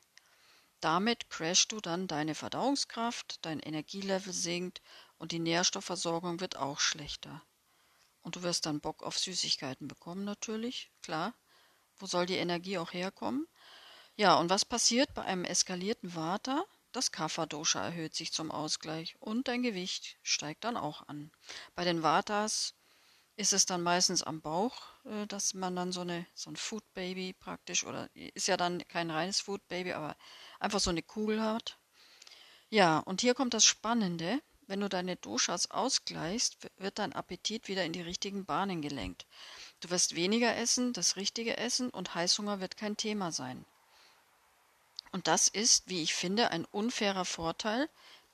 Damit 0.81 1.29
crashst 1.29 1.71
du 1.71 1.79
dann 1.79 2.07
deine 2.07 2.35
Verdauungskraft, 2.35 3.45
dein 3.45 3.61
Energielevel 3.61 4.33
sinkt 4.33 4.81
und 5.17 5.31
die 5.31 5.39
Nährstoffversorgung 5.39 6.41
wird 6.41 6.57
auch 6.57 6.81
schlechter. 6.81 7.41
Und 8.27 8.35
du 8.35 8.43
wirst 8.43 8.65
dann 8.65 8.81
Bock 8.81 9.03
auf 9.03 9.17
Süßigkeiten 9.17 9.87
bekommen, 9.87 10.25
natürlich, 10.25 10.91
klar. 11.01 11.33
Wo 11.95 12.07
soll 12.07 12.25
die 12.25 12.35
Energie 12.35 12.77
auch 12.77 12.91
herkommen? 12.91 13.47
Ja, 14.17 14.35
und 14.35 14.49
was 14.49 14.65
passiert 14.65 15.13
bei 15.13 15.21
einem 15.21 15.45
eskalierten 15.45 16.13
Vata? 16.13 16.65
Das 16.91 17.13
Kapha-Dosha 17.13 17.81
erhöht 17.81 18.15
sich 18.15 18.33
zum 18.33 18.51
Ausgleich 18.51 19.15
und 19.21 19.47
dein 19.47 19.63
Gewicht 19.63 20.17
steigt 20.23 20.65
dann 20.65 20.75
auch 20.75 21.07
an. 21.07 21.31
Bei 21.73 21.85
den 21.85 22.03
Vatas 22.03 22.73
ist 23.37 23.53
es 23.53 23.65
dann 23.65 23.81
meistens 23.81 24.23
am 24.23 24.41
Bauch, 24.41 24.75
äh, 25.05 25.25
dass 25.27 25.53
man 25.53 25.77
dann 25.77 25.93
so, 25.93 26.01
eine, 26.01 26.27
so 26.33 26.51
ein 26.51 26.57
Food 26.57 26.83
Baby 26.93 27.31
praktisch, 27.31 27.85
oder 27.85 28.09
ist 28.13 28.49
ja 28.49 28.57
dann 28.57 28.85
kein 28.89 29.09
reines 29.09 29.39
Food 29.39 29.65
Baby, 29.69 29.93
aber 29.93 30.17
einfach 30.59 30.81
so 30.81 30.89
eine 30.89 31.01
Kugel 31.01 31.41
hat. 31.41 31.79
Ja, 32.69 32.99
und 32.99 33.21
hier 33.21 33.35
kommt 33.35 33.53
das 33.53 33.63
Spannende. 33.63 34.41
Wenn 34.67 34.81
du 34.81 34.89
deine 34.89 35.15
Doshas 35.15 35.71
ausgleichst, 35.71 36.57
wird 36.77 36.99
dein 36.99 37.13
Appetit 37.13 37.69
wieder 37.69 37.85
in 37.85 37.93
die 37.93 38.01
richtigen 38.01 38.43
Bahnen 38.43 38.81
gelenkt. 38.81 39.25
Du 39.79 39.89
wirst 39.89 40.15
weniger 40.15 40.55
essen, 40.57 40.91
das 40.91 41.15
Richtige 41.15 41.55
essen 41.55 41.89
und 41.89 42.13
Heißhunger 42.15 42.59
wird 42.59 42.75
kein 42.75 42.97
Thema 42.97 43.31
sein. 43.31 43.65
Und 45.13 45.27
das 45.27 45.47
ist, 45.47 45.87
wie 45.87 46.03
ich 46.03 46.13
finde, 46.13 46.51
ein 46.51 46.65
unfairer 46.65 47.23
Vorteil, 47.25 47.89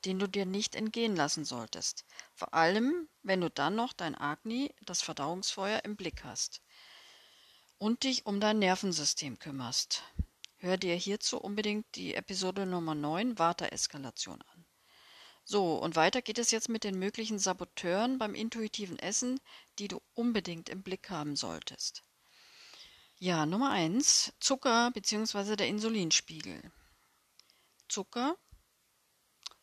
den 0.06 0.20
du 0.20 0.28
dir 0.28 0.46
nicht 0.46 0.76
entgehen 0.76 1.16
lassen 1.16 1.46
solltest. 1.46 2.04
Vor 2.34 2.54
allem, 2.54 3.08
wenn 3.22 3.42
du 3.42 3.50
dann 3.50 3.76
noch 3.76 3.94
dein 3.94 4.16
Agni, 4.16 4.74
das 4.82 5.02
Verdauungsfeuer, 5.02 5.86
im 5.86 5.96
Blick 5.96 6.24
hast. 6.24 6.62
Und 7.78 8.04
dich 8.04 8.26
um 8.26 8.40
dein 8.40 8.60
Nervensystem 8.60 9.38
kümmerst. 9.38 10.04
Hör 10.58 10.78
dir 10.78 10.96
hierzu 10.96 11.38
unbedingt 11.38 11.86
die 11.96 12.16
Episode 12.16 12.66
Nummer 12.66 12.96
9 12.96 13.38
Vata-Eskalation 13.38 14.42
an. 14.42 14.53
So, 15.46 15.76
und 15.76 15.96
weiter 15.96 16.22
geht 16.22 16.38
es 16.38 16.52
jetzt 16.52 16.70
mit 16.70 16.84
den 16.84 16.98
möglichen 16.98 17.38
Saboteuren 17.38 18.18
beim 18.18 18.34
intuitiven 18.34 18.98
Essen, 18.98 19.40
die 19.78 19.88
du 19.88 20.02
unbedingt 20.14 20.70
im 20.70 20.84
Blick 20.84 21.10
haben 21.10 21.36
solltest. 21.36 22.04
Ja, 23.18 23.46
Nummer 23.46 23.72
eins: 23.72 24.34
Zucker 24.40 24.92
bzw. 24.92 25.56
der 25.56 25.68
Insulinspiegel. 25.68 26.72
Zucker 27.90 28.38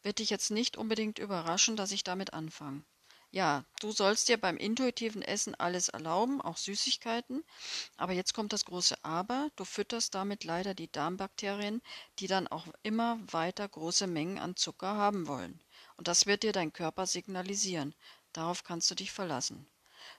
wird 0.02 0.18
dich 0.18 0.30
jetzt 0.30 0.50
nicht 0.50 0.76
unbedingt 0.76 1.18
überraschen, 1.18 1.76
dass 1.76 1.92
ich 1.92 2.04
damit 2.04 2.32
anfange. 2.32 2.84
Ja, 3.32 3.64
du 3.80 3.92
sollst 3.92 4.28
dir 4.28 4.40
beim 4.40 4.56
intuitiven 4.56 5.22
Essen 5.22 5.54
alles 5.54 5.88
erlauben, 5.88 6.40
auch 6.40 6.56
Süßigkeiten. 6.56 7.44
Aber 7.96 8.12
jetzt 8.12 8.34
kommt 8.34 8.52
das 8.52 8.64
große 8.64 8.96
Aber. 9.04 9.50
Du 9.54 9.64
fütterst 9.64 10.16
damit 10.16 10.42
leider 10.42 10.74
die 10.74 10.90
Darmbakterien, 10.90 11.80
die 12.18 12.26
dann 12.26 12.48
auch 12.48 12.66
immer 12.82 13.20
weiter 13.30 13.68
große 13.68 14.08
Mengen 14.08 14.38
an 14.38 14.56
Zucker 14.56 14.96
haben 14.96 15.28
wollen. 15.28 15.60
Und 16.00 16.08
das 16.08 16.24
wird 16.24 16.44
dir 16.44 16.52
dein 16.52 16.72
Körper 16.72 17.06
signalisieren. 17.06 17.94
Darauf 18.32 18.64
kannst 18.64 18.90
du 18.90 18.94
dich 18.94 19.12
verlassen. 19.12 19.68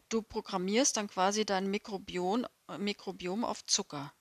Du 0.10 0.22
programmierst 0.22 0.96
dann 0.96 1.08
quasi 1.08 1.44
dein 1.44 1.72
Mikrobiom, 1.72 2.46
äh, 2.68 2.78
Mikrobiom 2.78 3.44
auf 3.44 3.66
Zucker. 3.66 4.14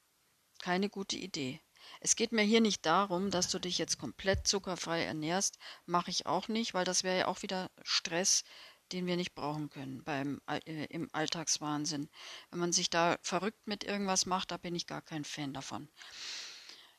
Keine 0.58 0.88
gute 0.88 1.16
Idee. 1.18 1.60
Es 2.00 2.16
geht 2.16 2.32
mir 2.32 2.44
hier 2.44 2.62
nicht 2.62 2.86
darum, 2.86 3.30
dass 3.30 3.50
du 3.50 3.58
dich 3.58 3.76
jetzt 3.76 3.98
komplett 3.98 4.48
zuckerfrei 4.48 5.04
ernährst. 5.04 5.58
Mache 5.84 6.10
ich 6.10 6.24
auch 6.24 6.48
nicht, 6.48 6.72
weil 6.72 6.86
das 6.86 7.04
wäre 7.04 7.18
ja 7.18 7.26
auch 7.26 7.42
wieder 7.42 7.70
Stress, 7.82 8.42
den 8.90 9.04
wir 9.04 9.18
nicht 9.18 9.34
brauchen 9.34 9.68
können 9.68 10.02
beim, 10.02 10.40
äh, 10.46 10.86
im 10.86 11.10
Alltagswahnsinn. 11.12 12.08
Wenn 12.48 12.58
man 12.58 12.72
sich 12.72 12.88
da 12.88 13.18
verrückt 13.20 13.66
mit 13.66 13.84
irgendwas 13.84 14.24
macht, 14.24 14.50
da 14.50 14.56
bin 14.56 14.74
ich 14.74 14.86
gar 14.86 15.02
kein 15.02 15.24
Fan 15.24 15.52
davon. 15.52 15.90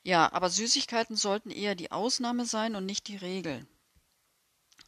Ja, 0.04 0.32
aber 0.32 0.50
Süßigkeiten 0.50 1.16
sollten 1.16 1.50
eher 1.50 1.74
die 1.74 1.90
Ausnahme 1.90 2.46
sein 2.46 2.76
und 2.76 2.86
nicht 2.86 3.08
die 3.08 3.16
Regel. 3.16 3.66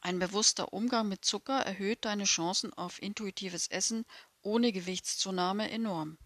Ein 0.06 0.18
bewusster 0.18 0.74
Umgang 0.74 1.08
mit 1.08 1.24
Zucker 1.24 1.60
erhöht 1.60 2.04
deine 2.04 2.24
Chancen 2.24 2.74
auf 2.74 3.00
intuitives 3.00 3.68
Essen 3.68 4.04
ohne 4.42 4.70
Gewichtszunahme 4.70 5.70
enorm. 5.70 6.18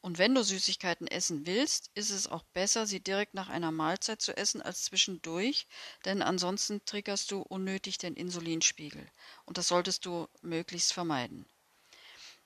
Und 0.00 0.18
wenn 0.18 0.34
du 0.34 0.42
Süßigkeiten 0.42 1.06
essen 1.06 1.46
willst, 1.46 1.92
ist 1.94 2.10
es 2.10 2.26
auch 2.26 2.42
besser, 2.42 2.88
sie 2.88 2.98
direkt 2.98 3.32
nach 3.34 3.48
einer 3.48 3.70
Mahlzeit 3.70 4.20
zu 4.20 4.36
essen 4.36 4.60
als 4.60 4.82
zwischendurch, 4.82 5.68
denn 6.04 6.22
ansonsten 6.22 6.84
triggerst 6.86 7.30
du 7.30 7.42
unnötig 7.42 7.98
den 7.98 8.14
Insulinspiegel. 8.14 9.08
Und 9.44 9.58
das 9.58 9.68
solltest 9.68 10.06
du 10.06 10.26
möglichst 10.42 10.92
vermeiden. 10.92 11.46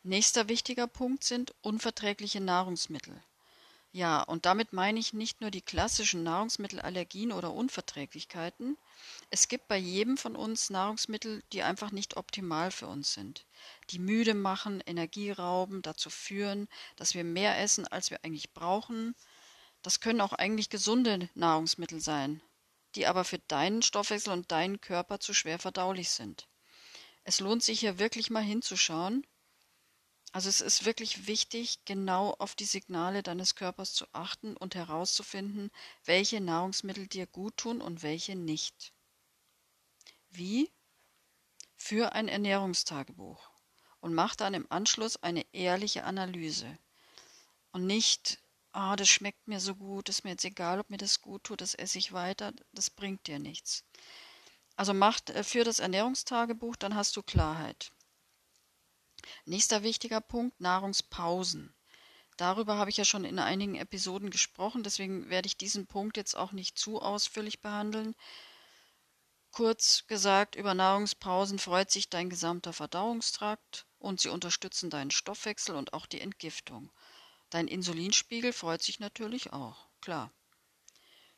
Nächster 0.02 0.50
wichtiger 0.50 0.86
Punkt 0.86 1.24
sind 1.24 1.54
unverträgliche 1.62 2.42
Nahrungsmittel. 2.42 3.24
Ja, 3.98 4.22
und 4.22 4.46
damit 4.46 4.72
meine 4.72 5.00
ich 5.00 5.12
nicht 5.12 5.40
nur 5.40 5.50
die 5.50 5.60
klassischen 5.60 6.22
Nahrungsmittelallergien 6.22 7.32
oder 7.32 7.52
Unverträglichkeiten. 7.52 8.78
Es 9.28 9.48
gibt 9.48 9.66
bei 9.66 9.76
jedem 9.76 10.16
von 10.16 10.36
uns 10.36 10.70
Nahrungsmittel, 10.70 11.42
die 11.52 11.64
einfach 11.64 11.90
nicht 11.90 12.16
optimal 12.16 12.70
für 12.70 12.86
uns 12.86 13.12
sind, 13.12 13.44
die 13.90 13.98
müde 13.98 14.34
machen, 14.34 14.80
Energie 14.86 15.32
rauben, 15.32 15.82
dazu 15.82 16.10
führen, 16.10 16.68
dass 16.94 17.14
wir 17.14 17.24
mehr 17.24 17.58
essen, 17.58 17.88
als 17.88 18.12
wir 18.12 18.24
eigentlich 18.24 18.52
brauchen. 18.52 19.16
Das 19.82 19.98
können 19.98 20.20
auch 20.20 20.32
eigentlich 20.32 20.70
gesunde 20.70 21.28
Nahrungsmittel 21.34 22.00
sein, 22.00 22.40
die 22.94 23.08
aber 23.08 23.24
für 23.24 23.40
deinen 23.48 23.82
Stoffwechsel 23.82 24.32
und 24.32 24.52
deinen 24.52 24.80
Körper 24.80 25.18
zu 25.18 25.34
schwer 25.34 25.58
verdaulich 25.58 26.10
sind. 26.10 26.46
Es 27.24 27.40
lohnt 27.40 27.64
sich 27.64 27.80
hier 27.80 27.98
wirklich 27.98 28.30
mal 28.30 28.44
hinzuschauen, 28.44 29.26
also 30.32 30.48
es 30.48 30.60
ist 30.60 30.84
wirklich 30.84 31.26
wichtig, 31.26 31.84
genau 31.84 32.34
auf 32.38 32.54
die 32.54 32.64
Signale 32.64 33.22
deines 33.22 33.54
Körpers 33.54 33.94
zu 33.94 34.06
achten 34.12 34.56
und 34.56 34.74
herauszufinden, 34.74 35.70
welche 36.04 36.40
Nahrungsmittel 36.40 37.06
dir 37.06 37.26
gut 37.26 37.56
tun 37.56 37.80
und 37.80 38.02
welche 38.02 38.36
nicht. 38.36 38.92
Wie? 40.30 40.70
Für 41.76 42.12
ein 42.12 42.28
Ernährungstagebuch 42.28 43.50
und 44.00 44.14
mach 44.14 44.36
dann 44.36 44.54
im 44.54 44.66
Anschluss 44.70 45.16
eine 45.22 45.46
ehrliche 45.52 46.04
Analyse. 46.04 46.78
Und 47.72 47.86
nicht, 47.86 48.38
ah, 48.72 48.96
das 48.96 49.08
schmeckt 49.08 49.46
mir 49.48 49.60
so 49.60 49.74
gut, 49.74 50.08
ist 50.08 50.24
mir 50.24 50.30
jetzt 50.30 50.44
egal, 50.44 50.80
ob 50.80 50.90
mir 50.90 50.98
das 50.98 51.20
gut 51.20 51.44
tut, 51.44 51.60
das 51.60 51.74
esse 51.74 51.98
ich 51.98 52.12
weiter, 52.12 52.52
das 52.72 52.90
bringt 52.90 53.26
dir 53.26 53.38
nichts. 53.38 53.84
Also 54.76 54.94
mach 54.94 55.20
äh, 55.28 55.42
für 55.42 55.64
das 55.64 55.80
Ernährungstagebuch, 55.80 56.76
dann 56.76 56.94
hast 56.94 57.16
du 57.16 57.22
Klarheit. 57.22 57.92
Nächster 59.44 59.82
wichtiger 59.82 60.20
Punkt, 60.20 60.60
Nahrungspausen. 60.60 61.74
Darüber 62.36 62.76
habe 62.76 62.90
ich 62.90 62.96
ja 62.96 63.04
schon 63.04 63.24
in 63.24 63.38
einigen 63.38 63.74
Episoden 63.74 64.30
gesprochen, 64.30 64.82
deswegen 64.82 65.28
werde 65.28 65.46
ich 65.46 65.56
diesen 65.56 65.86
Punkt 65.86 66.16
jetzt 66.16 66.36
auch 66.36 66.52
nicht 66.52 66.78
zu 66.78 67.02
ausführlich 67.02 67.60
behandeln. 67.60 68.14
Kurz 69.50 70.04
gesagt, 70.06 70.54
über 70.54 70.74
Nahrungspausen 70.74 71.58
freut 71.58 71.90
sich 71.90 72.10
dein 72.10 72.30
gesamter 72.30 72.72
Verdauungstrakt 72.72 73.86
und 73.98 74.20
sie 74.20 74.28
unterstützen 74.28 74.90
deinen 74.90 75.10
Stoffwechsel 75.10 75.74
und 75.74 75.94
auch 75.94 76.06
die 76.06 76.20
Entgiftung. 76.20 76.92
Dein 77.50 77.66
Insulinspiegel 77.66 78.52
freut 78.52 78.82
sich 78.82 79.00
natürlich 79.00 79.52
auch, 79.52 79.88
klar. 80.00 80.30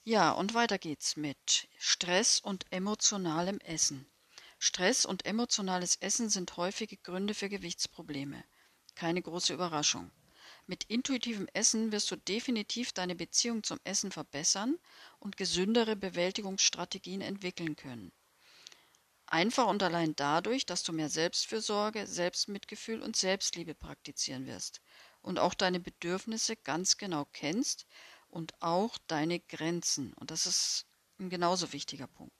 Ja, 0.03 0.33
und 0.33 0.55
weiter 0.55 0.79
geht's 0.79 1.17
mit 1.17 1.69
Stress 1.79 2.41
und 2.41 2.67
emotionalem 2.73 3.59
Essen. 3.61 4.10
Stress 4.63 5.07
und 5.07 5.25
emotionales 5.25 5.97
Essen 5.97 6.29
sind 6.29 6.59
häufige 6.59 6.99
Gründe 6.99 7.33
für 7.33 7.49
Gewichtsprobleme. 7.49 8.45
Keine 8.95 9.23
große 9.23 9.55
Überraschung. 9.55 10.11
Mit 10.67 10.85
intuitivem 10.85 11.49
Essen 11.55 11.93
wirst 11.93 12.11
du 12.11 12.17
definitiv 12.17 12.93
deine 12.93 13.15
Beziehung 13.15 13.63
zum 13.63 13.81
Essen 13.85 14.13
verbessern 14.13 14.79
und 15.19 15.39
gesündere 15.39 15.97
Bewältigungsstrategien 15.97 17.23
entwickeln 17.23 17.75
können. 17.75 18.13
Einfach 19.25 19.67
und 19.67 19.83
allein 19.83 20.15
dadurch, 20.15 20.67
dass 20.67 20.83
du 20.83 20.93
mehr 20.93 21.09
Selbstfürsorge, 21.09 22.07
Selbstmitgefühl 22.07 23.01
und 23.01 23.17
Selbstliebe 23.17 23.75
praktizieren 23.75 24.45
wirst 24.45 24.83
und 25.23 25.39
auch 25.39 25.55
deine 25.55 25.81
Bedürfnisse 25.81 26.57
ganz 26.57 26.99
genau 26.99 27.27
kennst 27.33 27.87
und 28.29 28.53
auch 28.61 28.99
deine 29.07 29.41
Grenzen. 29.41 30.13
Und 30.13 30.31
das 30.31 30.47
ist 30.47 30.85
ein 31.19 31.31
genauso 31.31 31.73
wichtiger 31.73 32.09
Punkt. 32.09 32.40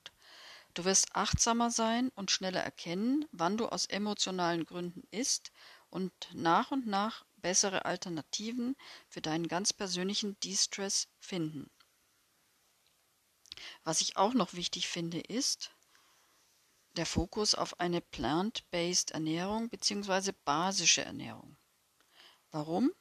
Du 0.73 0.85
wirst 0.85 1.13
achtsamer 1.15 1.69
sein 1.69 2.09
und 2.15 2.31
schneller 2.31 2.61
erkennen, 2.61 3.25
wann 3.31 3.57
du 3.57 3.67
aus 3.67 3.87
emotionalen 3.87 4.65
Gründen 4.65 5.03
isst 5.11 5.51
und 5.89 6.13
nach 6.33 6.71
und 6.71 6.87
nach 6.87 7.25
bessere 7.35 7.83
Alternativen 7.83 8.77
für 9.09 9.21
deinen 9.21 9.49
ganz 9.49 9.73
persönlichen 9.73 10.39
De-Stress 10.39 11.09
finden. 11.19 11.69
Was 13.83 13.99
ich 13.99 14.15
auch 14.15 14.33
noch 14.33 14.53
wichtig 14.53 14.87
finde, 14.87 15.19
ist 15.19 15.71
der 16.95 17.05
Fokus 17.05 17.53
auf 17.53 17.79
eine 17.81 17.99
plant-based 17.99 19.11
Ernährung 19.11 19.69
bzw. 19.69 20.31
basische 20.45 21.03
Ernährung. 21.03 21.57
Warum? 22.51 22.91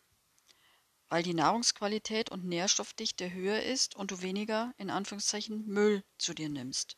Weil 1.09 1.23
die 1.23 1.35
Nahrungsqualität 1.35 2.31
und 2.31 2.45
Nährstoffdichte 2.45 3.33
höher 3.33 3.63
ist 3.63 3.95
und 3.95 4.11
du 4.11 4.23
weniger 4.23 4.75
in 4.77 4.91
Anführungszeichen 4.91 5.67
Müll 5.67 6.05
zu 6.19 6.35
dir 6.35 6.49
nimmst 6.49 6.97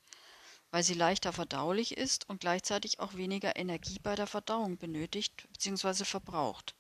weil 0.73 0.83
sie 0.83 0.95
leichter 0.95 1.33
verdaulich 1.33 1.97
ist 1.97 2.29
und 2.29 2.41
gleichzeitig 2.41 2.99
auch 2.99 3.15
weniger 3.15 3.57
Energie 3.57 3.99
bei 4.03 4.17
der 4.17 4.27
Verdauung 4.27 4.79
benötigt 4.79 5.47
bzw. 5.53 6.05
verbraucht. 6.05 6.75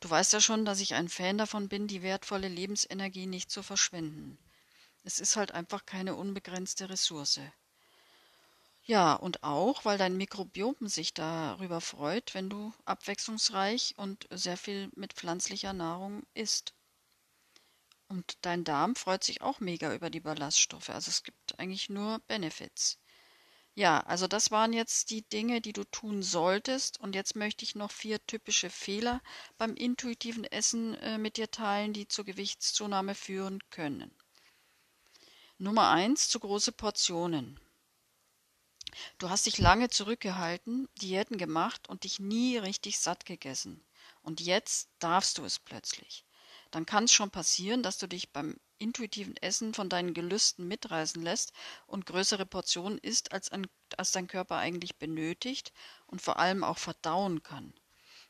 Du 0.00 0.08
weißt 0.08 0.32
ja 0.32 0.40
schon, 0.40 0.64
dass 0.64 0.80
ich 0.80 0.94
ein 0.94 1.08
Fan 1.08 1.36
davon 1.36 1.68
bin, 1.68 1.88
die 1.88 2.02
wertvolle 2.02 2.48
Lebensenergie 2.48 3.26
nicht 3.26 3.50
zu 3.50 3.62
verschwenden. 3.62 4.38
Es 5.02 5.18
ist 5.18 5.36
halt 5.36 5.52
einfach 5.52 5.84
keine 5.84 6.14
unbegrenzte 6.14 6.88
Ressource. 6.88 7.40
Ja, 8.84 9.14
und 9.14 9.42
auch, 9.42 9.84
weil 9.84 9.98
dein 9.98 10.16
Mikrobiom 10.16 10.76
sich 10.86 11.12
darüber 11.12 11.80
freut, 11.80 12.34
wenn 12.34 12.48
du 12.48 12.72
abwechslungsreich 12.84 13.94
und 13.96 14.28
sehr 14.30 14.56
viel 14.56 14.90
mit 14.94 15.12
pflanzlicher 15.12 15.72
Nahrung 15.72 16.22
isst. 16.34 16.72
Und 18.06 18.36
dein 18.42 18.62
Darm 18.62 18.94
freut 18.94 19.24
sich 19.24 19.42
auch 19.42 19.58
mega 19.58 19.92
über 19.92 20.08
die 20.08 20.20
Ballaststoffe. 20.20 20.90
Also 20.90 21.08
es 21.08 21.24
gibt 21.24 21.58
eigentlich 21.58 21.88
nur 21.90 22.20
Benefits. 22.28 22.98
Ja, 23.76 24.00
also 24.00 24.28
das 24.28 24.52
waren 24.52 24.72
jetzt 24.72 25.10
die 25.10 25.22
Dinge, 25.22 25.60
die 25.60 25.72
du 25.72 25.82
tun 25.84 26.22
solltest. 26.22 27.00
Und 27.00 27.14
jetzt 27.14 27.34
möchte 27.34 27.64
ich 27.64 27.74
noch 27.74 27.90
vier 27.90 28.24
typische 28.26 28.70
Fehler 28.70 29.20
beim 29.58 29.74
intuitiven 29.74 30.44
Essen 30.44 30.94
äh, 30.94 31.18
mit 31.18 31.36
dir 31.36 31.50
teilen, 31.50 31.92
die 31.92 32.06
zur 32.06 32.24
Gewichtszunahme 32.24 33.16
führen 33.16 33.58
können. 33.70 34.16
Nummer 35.58 35.90
eins, 35.90 36.28
zu 36.28 36.38
große 36.38 36.72
Portionen. 36.72 37.58
Du 39.18 39.28
hast 39.28 39.46
dich 39.46 39.58
lange 39.58 39.88
zurückgehalten, 39.88 40.88
Diäten 41.00 41.36
gemacht 41.36 41.88
und 41.88 42.04
dich 42.04 42.20
nie 42.20 42.58
richtig 42.58 43.00
satt 43.00 43.26
gegessen. 43.26 43.84
Und 44.22 44.40
jetzt 44.40 44.88
darfst 45.00 45.38
du 45.38 45.44
es 45.44 45.58
plötzlich. 45.58 46.24
Dann 46.70 46.86
kann 46.86 47.04
es 47.04 47.12
schon 47.12 47.30
passieren, 47.30 47.82
dass 47.82 47.98
du 47.98 48.06
dich 48.06 48.30
beim 48.30 48.56
intuitiven 48.84 49.36
Essen 49.38 49.72
von 49.72 49.88
deinen 49.88 50.12
Gelüsten 50.12 50.68
mitreißen 50.68 51.22
lässt 51.22 51.54
und 51.86 52.04
größere 52.04 52.44
Portionen 52.44 52.98
isst, 52.98 53.32
als, 53.32 53.48
ein, 53.48 53.66
als 53.96 54.12
dein 54.12 54.26
Körper 54.26 54.56
eigentlich 54.56 54.96
benötigt 54.96 55.72
und 56.06 56.20
vor 56.20 56.38
allem 56.38 56.62
auch 56.62 56.76
verdauen 56.76 57.42
kann. 57.42 57.72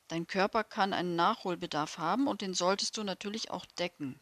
Dein 0.07 0.29
Körper 0.29 0.63
kann 0.63 0.93
einen 0.93 1.17
Nachholbedarf 1.17 1.99
haben 1.99 2.29
und 2.29 2.41
den 2.41 2.55
solltest 2.55 2.97
du 2.97 3.03
natürlich 3.03 3.51
auch 3.51 3.67
decken. 3.67 4.21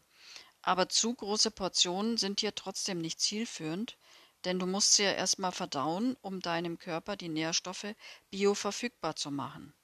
Aber 0.63 0.89
zu 0.89 1.13
große 1.13 1.51
Portionen 1.51 2.17
sind 2.17 2.39
hier 2.39 2.55
trotzdem 2.55 2.97
nicht 2.97 3.19
zielführend, 3.19 3.97
denn 4.43 4.57
du 4.57 4.65
musst 4.65 4.93
sie 4.93 5.03
ja 5.03 5.11
erstmal 5.11 5.51
verdauen, 5.51 6.17
um 6.21 6.39
deinem 6.39 6.79
Körper 6.79 7.15
die 7.15 7.29
Nährstoffe 7.29 7.95
bioverfügbar 8.31 9.15
zu 9.15 9.29
machen. 9.29 9.75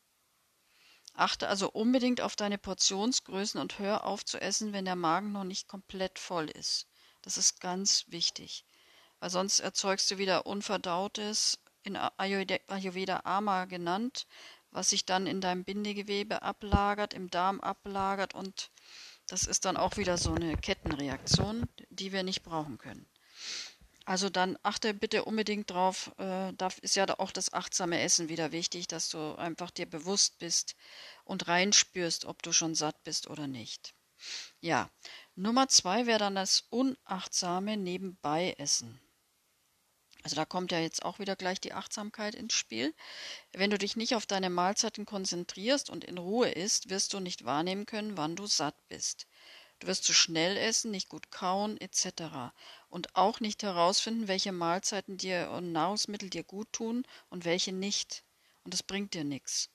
Achte 1.19 1.49
also 1.49 1.69
unbedingt 1.69 2.21
auf 2.21 2.37
deine 2.37 2.57
Portionsgrößen 2.57 3.59
und 3.59 3.77
hör 3.77 4.05
auf 4.05 4.23
zu 4.23 4.41
essen, 4.41 4.71
wenn 4.71 4.85
der 4.85 4.95
Magen 4.95 5.33
noch 5.33 5.43
nicht 5.43 5.67
komplett 5.67 6.17
voll 6.17 6.49
ist. 6.49 6.87
Das 7.21 7.37
ist 7.37 7.59
ganz 7.59 8.05
wichtig, 8.07 8.63
weil 9.19 9.29
sonst 9.29 9.59
erzeugst 9.59 10.09
du 10.09 10.17
wieder 10.17 10.45
unverdautes, 10.45 11.59
in 11.83 11.97
Ayurveda 11.97 13.21
Ama 13.25 13.65
genannt, 13.65 14.27
was 14.71 14.91
sich 14.91 15.05
dann 15.05 15.27
in 15.27 15.41
deinem 15.41 15.65
Bindegewebe 15.65 16.41
ablagert, 16.41 17.13
im 17.13 17.29
Darm 17.29 17.59
ablagert 17.59 18.33
und 18.33 18.71
das 19.27 19.43
ist 19.43 19.65
dann 19.65 19.77
auch 19.77 19.97
wieder 19.97 20.17
so 20.17 20.33
eine 20.33 20.55
Kettenreaktion, 20.55 21.67
die 21.89 22.11
wir 22.11 22.23
nicht 22.23 22.43
brauchen 22.43 22.77
können. 22.77 23.05
Also 24.09 24.31
dann 24.31 24.57
achte 24.63 24.95
bitte 24.95 25.23
unbedingt 25.23 25.69
drauf, 25.69 26.11
äh, 26.17 26.51
da 26.53 26.69
ist 26.81 26.95
ja 26.95 27.05
auch 27.19 27.29
das 27.29 27.53
achtsame 27.53 28.01
Essen 28.01 28.27
wieder 28.27 28.51
wichtig, 28.51 28.87
dass 28.87 29.09
du 29.09 29.35
einfach 29.35 29.69
dir 29.69 29.85
bewusst 29.85 30.39
bist 30.39 30.75
und 31.25 31.47
reinspürst, 31.47 32.25
ob 32.25 32.41
du 32.41 32.51
schon 32.51 32.73
satt 32.73 33.03
bist 33.03 33.27
oder 33.27 33.45
nicht. 33.45 33.93
Ja, 34.61 34.89
Nummer 35.35 35.67
zwei 35.67 36.07
wäre 36.07 36.17
dann 36.17 36.33
das 36.33 36.61
unachtsame 36.71 37.77
Nebenbei-Essen. 37.77 38.99
Also 40.23 40.35
da 40.35 40.43
kommt 40.43 40.71
ja 40.71 40.79
jetzt 40.79 41.05
auch 41.05 41.19
wieder 41.19 41.35
gleich 41.35 41.61
die 41.61 41.73
Achtsamkeit 41.73 42.33
ins 42.33 42.55
Spiel. 42.55 42.95
Wenn 43.53 43.69
du 43.69 43.77
dich 43.77 43.95
nicht 43.95 44.15
auf 44.15 44.25
deine 44.25 44.49
Mahlzeiten 44.49 45.05
konzentrierst 45.05 45.91
und 45.91 46.03
in 46.03 46.17
Ruhe 46.17 46.49
isst, 46.49 46.89
wirst 46.89 47.13
du 47.13 47.19
nicht 47.19 47.45
wahrnehmen 47.45 47.85
können, 47.85 48.17
wann 48.17 48.35
du 48.35 48.47
satt 48.47 48.87
bist. 48.87 49.27
Du 49.79 49.87
wirst 49.87 50.03
zu 50.03 50.13
schnell 50.13 50.57
essen, 50.57 50.91
nicht 50.91 51.07
gut 51.07 51.31
kauen 51.31 51.79
etc. 51.79 52.53
Und 52.89 53.15
auch 53.15 53.39
nicht 53.39 53.63
herausfinden, 53.63 54.27
welche 54.27 54.51
Mahlzeiten 54.51 55.17
dir 55.17 55.51
und 55.51 55.71
Nahrungsmittel 55.71 56.29
dir 56.29 56.43
gut 56.43 56.71
tun 56.73 57.05
und 57.29 57.45
welche 57.45 57.71
nicht. 57.71 58.23
Und 58.63 58.73
das 58.73 58.83
bringt 58.83 59.13
dir 59.13 59.23
nichts. 59.23 59.69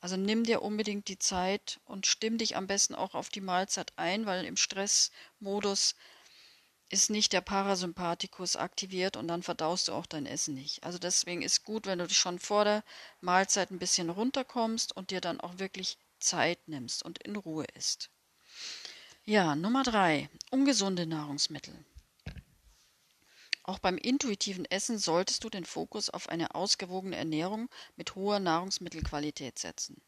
Also 0.00 0.16
nimm 0.18 0.44
dir 0.44 0.60
unbedingt 0.60 1.08
die 1.08 1.18
Zeit 1.18 1.80
und 1.84 2.06
stimm 2.06 2.36
dich 2.36 2.56
am 2.56 2.66
besten 2.66 2.94
auch 2.94 3.14
auf 3.14 3.30
die 3.30 3.40
Mahlzeit 3.40 3.92
ein, 3.96 4.26
weil 4.26 4.44
im 4.44 4.56
Stressmodus 4.56 5.94
ist 6.88 7.10
nicht 7.10 7.32
der 7.32 7.40
Parasympathikus 7.40 8.56
aktiviert 8.56 9.16
und 9.16 9.26
dann 9.28 9.42
verdaust 9.42 9.88
du 9.88 9.92
auch 9.92 10.06
dein 10.06 10.26
Essen 10.26 10.54
nicht. 10.54 10.84
Also 10.84 10.98
deswegen 10.98 11.42
ist 11.42 11.64
gut, 11.64 11.86
wenn 11.86 11.98
du 11.98 12.06
dich 12.06 12.18
schon 12.18 12.38
vor 12.38 12.64
der 12.64 12.84
Mahlzeit 13.20 13.70
ein 13.70 13.78
bisschen 13.78 14.10
runterkommst 14.10 14.94
und 14.94 15.10
dir 15.10 15.20
dann 15.20 15.40
auch 15.40 15.58
wirklich 15.58 15.98
Zeit 16.20 16.68
nimmst 16.68 17.02
und 17.02 17.18
in 17.22 17.34
Ruhe 17.36 17.64
isst. 17.74 18.10
Ja, 19.28 19.56
Nummer 19.56 19.82
drei. 19.82 20.30
Ungesunde 20.52 21.04
Nahrungsmittel. 21.04 21.74
Auch 23.64 23.80
beim 23.80 23.98
intuitiven 23.98 24.64
Essen 24.66 24.98
solltest 24.98 25.42
du 25.42 25.50
den 25.50 25.64
Fokus 25.64 26.10
auf 26.10 26.28
eine 26.28 26.54
ausgewogene 26.54 27.16
Ernährung 27.16 27.68
mit 27.96 28.14
hoher 28.14 28.38
Nahrungsmittelqualität 28.38 29.58
setzen. 29.58 30.00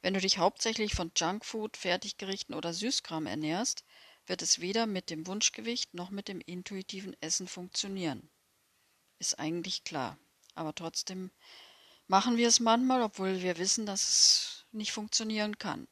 Wenn 0.00 0.14
du 0.14 0.20
dich 0.20 0.38
hauptsächlich 0.38 0.94
von 0.94 1.12
Junkfood, 1.14 1.76
Fertiggerichten 1.76 2.54
oder 2.54 2.72
Süßkram 2.72 3.26
ernährst, 3.26 3.84
wird 4.24 4.40
es 4.40 4.62
weder 4.62 4.86
mit 4.86 5.10
dem 5.10 5.26
Wunschgewicht 5.26 5.92
noch 5.92 6.08
mit 6.08 6.28
dem 6.28 6.40
intuitiven 6.40 7.14
Essen 7.20 7.48
funktionieren. 7.48 8.30
Ist 9.18 9.38
eigentlich 9.38 9.84
klar. 9.84 10.16
Aber 10.54 10.74
trotzdem 10.74 11.30
machen 12.06 12.38
wir 12.38 12.48
es 12.48 12.60
manchmal, 12.60 13.02
obwohl 13.02 13.42
wir 13.42 13.58
wissen, 13.58 13.84
dass 13.84 14.08
es 14.08 14.57
nicht 14.72 14.92
funktionieren 14.92 15.58
kann. 15.58 15.88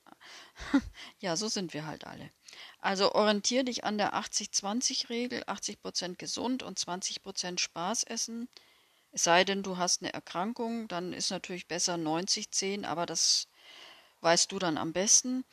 ja, 1.21 1.37
so 1.37 1.49
sind 1.49 1.75
wir 1.75 1.87
halt 1.87 2.07
alle. 2.07 2.31
Also 2.79 3.13
orientiere 3.13 3.65
dich 3.65 3.85
an 3.85 3.99
der 3.99 4.15
80-20-Regel, 4.15 5.45
80 5.47 5.81
Prozent 5.81 6.19
gesund 6.19 6.63
und 6.63 6.79
20 6.79 7.23
Prozent 7.23 7.61
Spaß 7.61 8.05
essen. 8.05 8.49
Es 9.13 9.25
sei 9.25 9.45
denn, 9.45 9.63
du 9.63 9.79
hast 9.79 10.03
eine 10.03 10.13
Erkrankung, 10.13 10.89
dann 10.89 11.13
ist 11.13 11.31
natürlich 11.31 11.69
besser 11.69 11.95
90-10, 11.95 12.85
aber 12.85 13.07
das 13.07 13.49
weißt 14.21 14.53
du 14.53 14.59
dann 14.59 14.79
am 14.79 14.93
besten. 14.93 15.45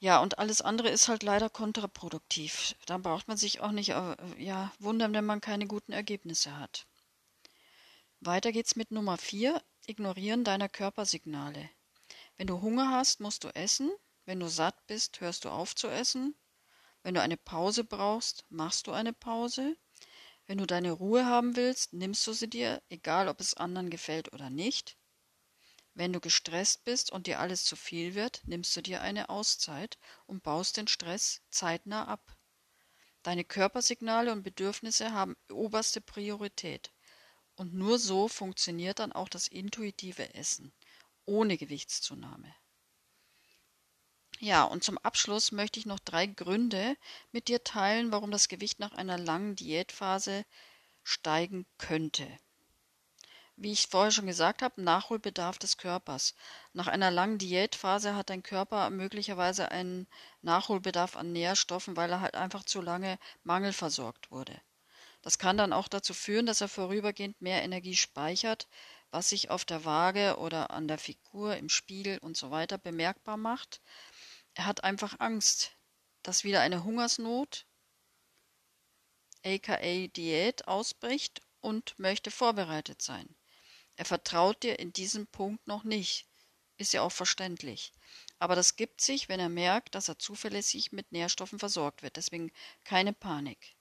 Ja, 0.00 0.20
und 0.20 0.38
alles 0.38 0.62
andere 0.62 0.90
ist 0.90 1.08
halt 1.08 1.22
leider 1.22 1.50
kontraproduktiv. 1.50 2.76
Da 2.86 2.98
braucht 2.98 3.26
man 3.26 3.36
sich 3.36 3.60
auch 3.60 3.72
nicht 3.72 3.90
äh, 3.90 4.16
ja, 4.38 4.72
wundern, 4.78 5.12
wenn 5.12 5.24
man 5.24 5.40
keine 5.40 5.66
guten 5.66 5.92
Ergebnisse 5.92 6.56
hat. 6.56 6.86
Weiter 8.20 8.52
geht's 8.52 8.76
mit 8.76 8.90
Nummer 8.90 9.16
4, 9.16 9.62
Ignorieren 9.86 10.44
deiner 10.44 10.68
Körpersignale. 10.68 11.70
Wenn 12.38 12.46
du 12.46 12.62
Hunger 12.62 12.90
hast, 12.92 13.18
musst 13.18 13.42
du 13.42 13.48
essen. 13.48 13.90
Wenn 14.24 14.38
du 14.38 14.48
satt 14.48 14.86
bist, 14.86 15.20
hörst 15.20 15.44
du 15.44 15.50
auf 15.50 15.74
zu 15.74 15.88
essen. 15.88 16.36
Wenn 17.02 17.14
du 17.14 17.20
eine 17.20 17.36
Pause 17.36 17.82
brauchst, 17.82 18.44
machst 18.48 18.86
du 18.86 18.92
eine 18.92 19.12
Pause. 19.12 19.76
Wenn 20.46 20.58
du 20.58 20.66
deine 20.66 20.92
Ruhe 20.92 21.26
haben 21.26 21.56
willst, 21.56 21.92
nimmst 21.92 22.24
du 22.26 22.32
sie 22.32 22.48
dir, 22.48 22.80
egal 22.88 23.28
ob 23.28 23.40
es 23.40 23.54
anderen 23.54 23.90
gefällt 23.90 24.32
oder 24.32 24.50
nicht. 24.50 24.96
Wenn 25.94 26.12
du 26.12 26.20
gestresst 26.20 26.84
bist 26.84 27.10
und 27.10 27.26
dir 27.26 27.40
alles 27.40 27.64
zu 27.64 27.74
viel 27.74 28.14
wird, 28.14 28.40
nimmst 28.44 28.76
du 28.76 28.82
dir 28.82 29.02
eine 29.02 29.30
Auszeit 29.30 29.98
und 30.26 30.44
baust 30.44 30.76
den 30.76 30.86
Stress 30.86 31.42
zeitnah 31.50 32.06
ab. 32.06 32.36
Deine 33.24 33.44
Körpersignale 33.44 34.30
und 34.30 34.44
Bedürfnisse 34.44 35.12
haben 35.12 35.36
oberste 35.50 36.00
Priorität. 36.00 36.92
Und 37.56 37.74
nur 37.74 37.98
so 37.98 38.28
funktioniert 38.28 39.00
dann 39.00 39.12
auch 39.12 39.28
das 39.28 39.48
intuitive 39.48 40.34
Essen, 40.34 40.72
ohne 41.28 41.56
Gewichtszunahme. 41.58 42.52
Ja, 44.40 44.64
und 44.64 44.84
zum 44.84 44.98
Abschluss 44.98 45.52
möchte 45.52 45.80
ich 45.80 45.86
noch 45.86 45.98
drei 45.98 46.26
Gründe 46.26 46.96
mit 47.32 47.48
dir 47.48 47.64
teilen, 47.64 48.12
warum 48.12 48.30
das 48.30 48.48
Gewicht 48.48 48.78
nach 48.78 48.92
einer 48.92 49.18
langen 49.18 49.56
Diätphase 49.56 50.44
steigen 51.02 51.66
könnte. 51.76 52.26
Wie 53.56 53.72
ich 53.72 53.88
vorher 53.88 54.12
schon 54.12 54.28
gesagt 54.28 54.62
habe, 54.62 54.80
Nachholbedarf 54.80 55.58
des 55.58 55.76
Körpers. 55.76 56.36
Nach 56.72 56.86
einer 56.86 57.10
langen 57.10 57.38
Diätphase 57.38 58.14
hat 58.14 58.30
dein 58.30 58.44
Körper 58.44 58.88
möglicherweise 58.90 59.72
einen 59.72 60.06
Nachholbedarf 60.42 61.16
an 61.16 61.32
Nährstoffen, 61.32 61.96
weil 61.96 62.10
er 62.10 62.20
halt 62.20 62.36
einfach 62.36 62.64
zu 62.64 62.80
lange 62.80 63.18
mangelversorgt 63.42 64.30
wurde. 64.30 64.60
Das 65.22 65.40
kann 65.40 65.56
dann 65.56 65.72
auch 65.72 65.88
dazu 65.88 66.14
führen, 66.14 66.46
dass 66.46 66.60
er 66.60 66.68
vorübergehend 66.68 67.40
mehr 67.42 67.64
Energie 67.64 67.96
speichert, 67.96 68.68
was 69.10 69.30
sich 69.30 69.50
auf 69.50 69.64
der 69.64 69.84
Waage 69.84 70.36
oder 70.38 70.70
an 70.70 70.88
der 70.88 70.98
Figur, 70.98 71.56
im 71.56 71.68
Spiegel 71.68 72.18
und 72.18 72.36
so 72.36 72.50
weiter 72.50 72.78
bemerkbar 72.78 73.36
macht 73.36 73.80
er 74.58 74.66
hat 74.66 74.82
einfach 74.82 75.20
Angst, 75.20 75.70
dass 76.24 76.42
wieder 76.42 76.60
eine 76.60 76.82
Hungersnot, 76.82 77.64
aka 79.44 80.08
Diät, 80.08 80.66
ausbricht 80.66 81.40
und 81.60 81.96
möchte 81.96 82.32
vorbereitet 82.32 83.00
sein. 83.00 83.36
Er 83.94 84.04
vertraut 84.04 84.64
dir 84.64 84.80
in 84.80 84.92
diesem 84.92 85.28
Punkt 85.28 85.64
noch 85.68 85.84
nicht. 85.84 86.26
Ist 86.76 86.92
ja 86.92 87.02
auch 87.02 87.12
verständlich. 87.12 87.92
Aber 88.40 88.56
das 88.56 88.74
gibt 88.74 89.00
sich, 89.00 89.28
wenn 89.28 89.38
er 89.38 89.48
merkt, 89.48 89.94
dass 89.94 90.08
er 90.08 90.18
zuverlässig 90.18 90.90
mit 90.90 91.12
Nährstoffen 91.12 91.60
versorgt 91.60 92.02
wird. 92.02 92.16
Deswegen 92.16 92.50
keine 92.82 93.12
Panik. 93.12 93.76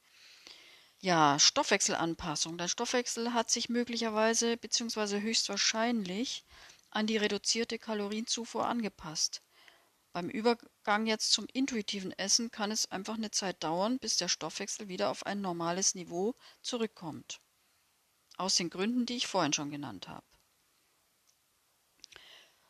Ja, 0.99 1.37
Stoffwechselanpassung. 1.39 2.57
Dein 2.57 2.69
Stoffwechsel 2.69 3.33
hat 3.33 3.49
sich 3.51 3.69
möglicherweise 3.69 4.57
bzw. 4.57 5.21
höchstwahrscheinlich 5.21 6.43
an 6.89 7.05
die 7.07 7.17
reduzierte 7.17 7.77
Kalorienzufuhr 7.79 8.65
angepasst. 8.65 9.41
Beim 10.13 10.29
Übergang 10.29 11.05
jetzt 11.05 11.31
zum 11.31 11.45
intuitiven 11.53 12.11
Essen 12.13 12.49
kann 12.49 12.71
es 12.71 12.89
einfach 12.91 13.15
eine 13.15 13.29
Zeit 13.29 13.63
dauern, 13.63 13.99
bis 13.99 14.17
der 14.17 14.27
Stoffwechsel 14.27 14.87
wieder 14.87 15.09
auf 15.09 15.25
ein 15.25 15.41
normales 15.41 15.93
Niveau 15.93 16.33
zurückkommt. 16.63 17.41
Aus 18.37 18.55
den 18.55 18.69
Gründen, 18.71 19.05
die 19.05 19.17
ich 19.17 19.27
vorhin 19.27 19.53
schon 19.53 19.69
genannt 19.69 20.07
habe. 20.07 20.25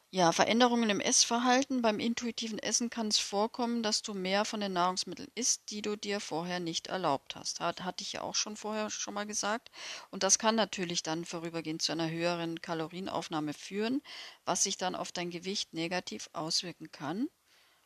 Ja, 0.09 0.31
Veränderungen 0.33 0.89
im 0.89 0.99
Essverhalten. 1.01 1.81
Beim 1.81 1.99
intuitiven 1.99 2.59
Essen 2.59 2.89
kann 2.89 3.07
es 3.07 3.19
vorkommen, 3.19 3.83
dass 3.83 4.01
du 4.01 4.13
mehr 4.13 4.45
von 4.45 4.59
den 4.61 4.73
Nahrungsmitteln 4.73 5.29
isst, 5.35 5.69
die 5.69 5.81
du 5.81 5.95
dir 5.97 6.19
vorher 6.21 6.59
nicht 6.61 6.87
erlaubt 6.87 7.35
hast. 7.35 7.59
Hat, 7.61 7.83
hatte 7.83 8.03
ich 8.03 8.13
ja 8.13 8.21
auch 8.21 8.35
schon 8.35 8.55
vorher 8.57 8.89
schon 8.89 9.13
mal 9.13 9.25
gesagt. 9.25 9.69
Und 10.09 10.23
das 10.23 10.39
kann 10.39 10.55
natürlich 10.55 11.03
dann 11.03 11.25
vorübergehend 11.25 11.81
zu 11.81 11.91
einer 11.93 12.09
höheren 12.09 12.61
Kalorienaufnahme 12.61 13.53
führen, 13.53 14.01
was 14.45 14.63
sich 14.63 14.77
dann 14.77 14.95
auf 14.95 15.11
dein 15.11 15.29
Gewicht 15.29 15.73
negativ 15.73 16.29
auswirken 16.33 16.91
kann 16.91 17.29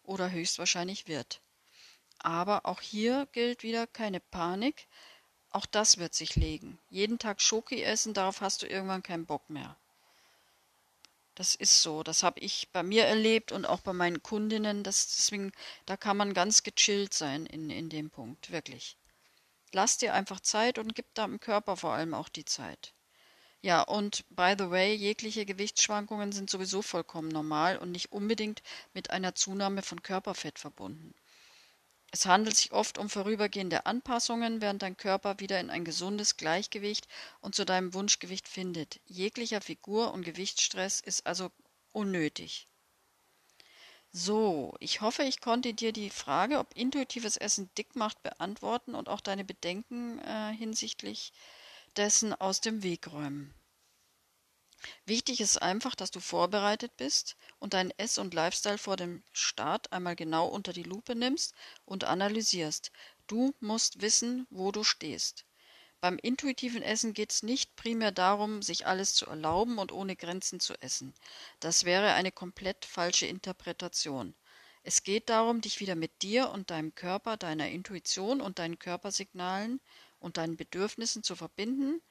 oder 0.03 0.31
höchstwahrscheinlich 0.31 1.07
wird. 1.07 1.41
Aber 2.19 2.67
auch 2.67 2.81
hier 2.81 3.27
gilt 3.31 3.63
wieder 3.63 3.87
keine 3.87 4.19
Panik. 4.19 4.87
Auch 5.49 5.65
das 5.65 5.97
wird 5.97 6.13
sich 6.13 6.35
legen. 6.35 6.79
Jeden 6.89 7.19
Tag 7.19 7.41
Schoki 7.41 7.81
essen, 7.81 8.13
darauf 8.13 8.41
hast 8.41 8.61
du 8.61 8.67
irgendwann 8.67 9.03
keinen 9.03 9.25
Bock 9.25 9.49
mehr. 9.49 9.75
Das 11.41 11.55
ist 11.55 11.81
so. 11.81 12.03
Das 12.03 12.21
habe 12.21 12.39
ich 12.39 12.69
bei 12.71 12.83
mir 12.83 13.05
erlebt 13.05 13.51
und 13.51 13.65
auch 13.65 13.79
bei 13.81 13.93
meinen 13.93 14.21
Kundinnen. 14.21 14.83
Das, 14.83 15.07
deswegen, 15.07 15.51
da 15.87 15.97
kann 15.97 16.15
man 16.15 16.35
ganz 16.35 16.61
gechillt 16.61 17.15
sein 17.15 17.47
in, 17.47 17.71
in 17.71 17.89
dem 17.89 18.11
Punkt, 18.11 18.51
wirklich. 18.51 18.95
Lass 19.71 19.97
dir 19.97 20.13
einfach 20.13 20.39
Zeit 20.41 20.77
und 20.77 20.93
gib 20.93 21.11
deinem 21.15 21.39
Körper 21.39 21.77
vor 21.77 21.93
allem 21.93 22.13
auch 22.13 22.29
die 22.29 22.45
Zeit. 22.45 22.93
Ja, 23.63 23.81
und 23.81 24.23
by 24.29 24.53
the 24.55 24.69
way, 24.69 24.93
jegliche 24.93 25.47
Gewichtsschwankungen 25.47 26.31
sind 26.31 26.51
sowieso 26.51 26.83
vollkommen 26.83 27.29
normal 27.29 27.79
und 27.79 27.89
nicht 27.89 28.11
unbedingt 28.11 28.61
mit 28.93 29.09
einer 29.09 29.33
Zunahme 29.33 29.81
von 29.81 30.03
Körperfett 30.03 30.59
verbunden. 30.59 31.15
Es 32.13 32.25
handelt 32.25 32.57
sich 32.57 32.73
oft 32.73 32.97
um 32.97 33.09
vorübergehende 33.09 33.85
Anpassungen, 33.85 34.61
während 34.61 34.81
dein 34.81 34.97
Körper 34.97 35.39
wieder 35.39 35.61
in 35.61 35.69
ein 35.69 35.85
gesundes 35.85 36.35
Gleichgewicht 36.35 37.07
und 37.39 37.55
zu 37.55 37.65
deinem 37.65 37.93
Wunschgewicht 37.93 38.49
findet. 38.49 38.99
Jeglicher 39.05 39.61
Figur- 39.61 40.13
und 40.13 40.25
Gewichtsstress 40.25 40.99
ist 40.99 41.25
also 41.25 41.51
unnötig. 41.93 42.67
So, 44.11 44.75
ich 44.81 44.99
hoffe, 44.99 45.23
ich 45.23 45.39
konnte 45.39 45.73
dir 45.73 45.93
die 45.93 46.09
Frage, 46.09 46.59
ob 46.59 46.75
intuitives 46.75 47.37
Essen 47.37 47.69
dick 47.77 47.95
macht, 47.95 48.21
beantworten 48.23 48.93
und 48.93 49.07
auch 49.07 49.21
deine 49.21 49.45
Bedenken 49.45 50.19
äh, 50.19 50.53
hinsichtlich 50.53 51.31
dessen 51.95 52.33
aus 52.33 52.59
dem 52.59 52.83
Weg 52.83 53.09
räumen. 53.11 53.53
Wichtig 55.05 55.41
ist 55.41 55.61
einfach, 55.61 55.95
dass 55.95 56.11
du 56.11 56.19
vorbereitet 56.19 56.97
bist 56.97 57.35
und 57.59 57.73
deinen 57.73 57.91
Ess- 57.97 58.17
und 58.17 58.33
Lifestyle 58.33 58.77
vor 58.77 58.97
dem 58.97 59.23
Start 59.31 59.91
einmal 59.91 60.15
genau 60.15 60.47
unter 60.47 60.73
die 60.73 60.83
Lupe 60.83 61.15
nimmst 61.15 61.53
und 61.85 62.03
analysierst. 62.03 62.91
Du 63.27 63.53
musst 63.59 64.01
wissen, 64.01 64.47
wo 64.49 64.71
du 64.71 64.83
stehst. 64.83 65.45
Beim 66.01 66.17
intuitiven 66.17 66.81
Essen 66.81 67.13
geht 67.13 67.31
es 67.31 67.43
nicht 67.43 67.75
primär 67.75 68.11
darum, 68.11 68.63
sich 68.63 68.87
alles 68.87 69.13
zu 69.13 69.27
erlauben 69.27 69.77
und 69.77 69.91
ohne 69.91 70.15
Grenzen 70.15 70.59
zu 70.59 70.73
essen. 70.81 71.13
Das 71.59 71.83
wäre 71.83 72.13
eine 72.13 72.31
komplett 72.31 72.85
falsche 72.85 73.27
Interpretation. 73.27 74.33
Es 74.83 75.03
geht 75.03 75.29
darum, 75.29 75.61
dich 75.61 75.79
wieder 75.79 75.93
mit 75.93 76.23
dir 76.23 76.49
und 76.49 76.71
deinem 76.71 76.95
Körper, 76.95 77.37
deiner 77.37 77.69
Intuition 77.69 78.41
und 78.41 78.57
deinen 78.57 78.79
Körpersignalen 78.79 79.79
und 80.19 80.37
deinen 80.37 80.57
Bedürfnissen 80.57 81.21
zu 81.21 81.35
verbinden, 81.35 82.01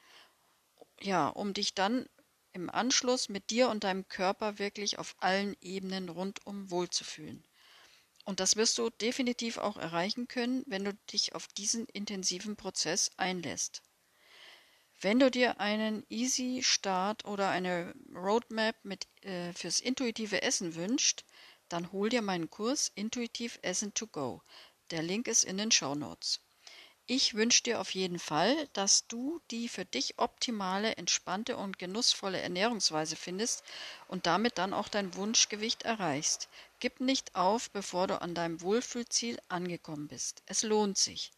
ja, 1.00 1.28
um 1.28 1.52
dich 1.52 1.74
dann 1.74 2.06
im 2.52 2.70
Anschluss 2.70 3.28
mit 3.28 3.50
dir 3.50 3.68
und 3.68 3.84
deinem 3.84 4.08
Körper 4.08 4.58
wirklich 4.58 4.98
auf 4.98 5.16
allen 5.18 5.56
Ebenen 5.60 6.08
rundum 6.08 6.70
wohlzufühlen. 6.70 7.44
Und 8.24 8.40
das 8.40 8.56
wirst 8.56 8.78
du 8.78 8.90
definitiv 8.90 9.58
auch 9.58 9.76
erreichen 9.76 10.28
können, 10.28 10.64
wenn 10.66 10.84
du 10.84 10.94
dich 11.12 11.34
auf 11.34 11.48
diesen 11.48 11.86
intensiven 11.86 12.56
Prozess 12.56 13.10
einlässt. 13.16 13.82
Wenn 15.00 15.18
du 15.18 15.30
dir 15.30 15.60
einen 15.60 16.04
Easy 16.10 16.60
Start 16.62 17.24
oder 17.24 17.48
eine 17.48 17.94
Roadmap 18.14 18.76
mit, 18.84 19.08
äh, 19.22 19.52
fürs 19.54 19.80
intuitive 19.80 20.42
Essen 20.42 20.74
wünschst, 20.74 21.24
dann 21.70 21.90
hol 21.92 22.10
dir 22.10 22.20
meinen 22.20 22.50
Kurs 22.50 22.92
Intuitiv 22.94 23.58
Essen 23.62 23.94
to 23.94 24.06
Go. 24.06 24.42
Der 24.90 25.02
Link 25.02 25.26
ist 25.26 25.44
in 25.44 25.56
den 25.56 25.70
Show 25.70 25.94
Notes. 25.94 26.40
Ich 27.12 27.34
wünsche 27.34 27.64
dir 27.64 27.80
auf 27.80 27.92
jeden 27.92 28.20
Fall, 28.20 28.68
dass 28.72 29.08
du 29.08 29.40
die 29.50 29.68
für 29.68 29.84
dich 29.84 30.20
optimale, 30.20 30.94
entspannte 30.96 31.56
und 31.56 31.76
genussvolle 31.76 32.40
Ernährungsweise 32.40 33.16
findest 33.16 33.64
und 34.06 34.26
damit 34.26 34.58
dann 34.58 34.72
auch 34.72 34.86
dein 34.86 35.12
Wunschgewicht 35.16 35.82
erreichst. 35.82 36.48
Gib 36.78 37.00
nicht 37.00 37.34
auf, 37.34 37.68
bevor 37.72 38.06
du 38.06 38.22
an 38.22 38.36
deinem 38.36 38.60
Wohlfühlziel 38.60 39.40
angekommen 39.48 40.06
bist. 40.06 40.44
Es 40.46 40.62
lohnt 40.62 40.98
sich. 40.98 41.32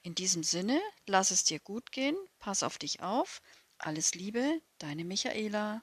In 0.00 0.14
diesem 0.14 0.42
Sinne, 0.42 0.80
lass 1.04 1.30
es 1.32 1.44
dir 1.44 1.60
gut 1.60 1.92
gehen, 1.92 2.16
pass 2.38 2.62
auf 2.62 2.78
dich 2.78 3.02
auf. 3.02 3.42
Alles 3.76 4.14
Liebe, 4.14 4.62
deine 4.78 5.04
Michaela. 5.04 5.82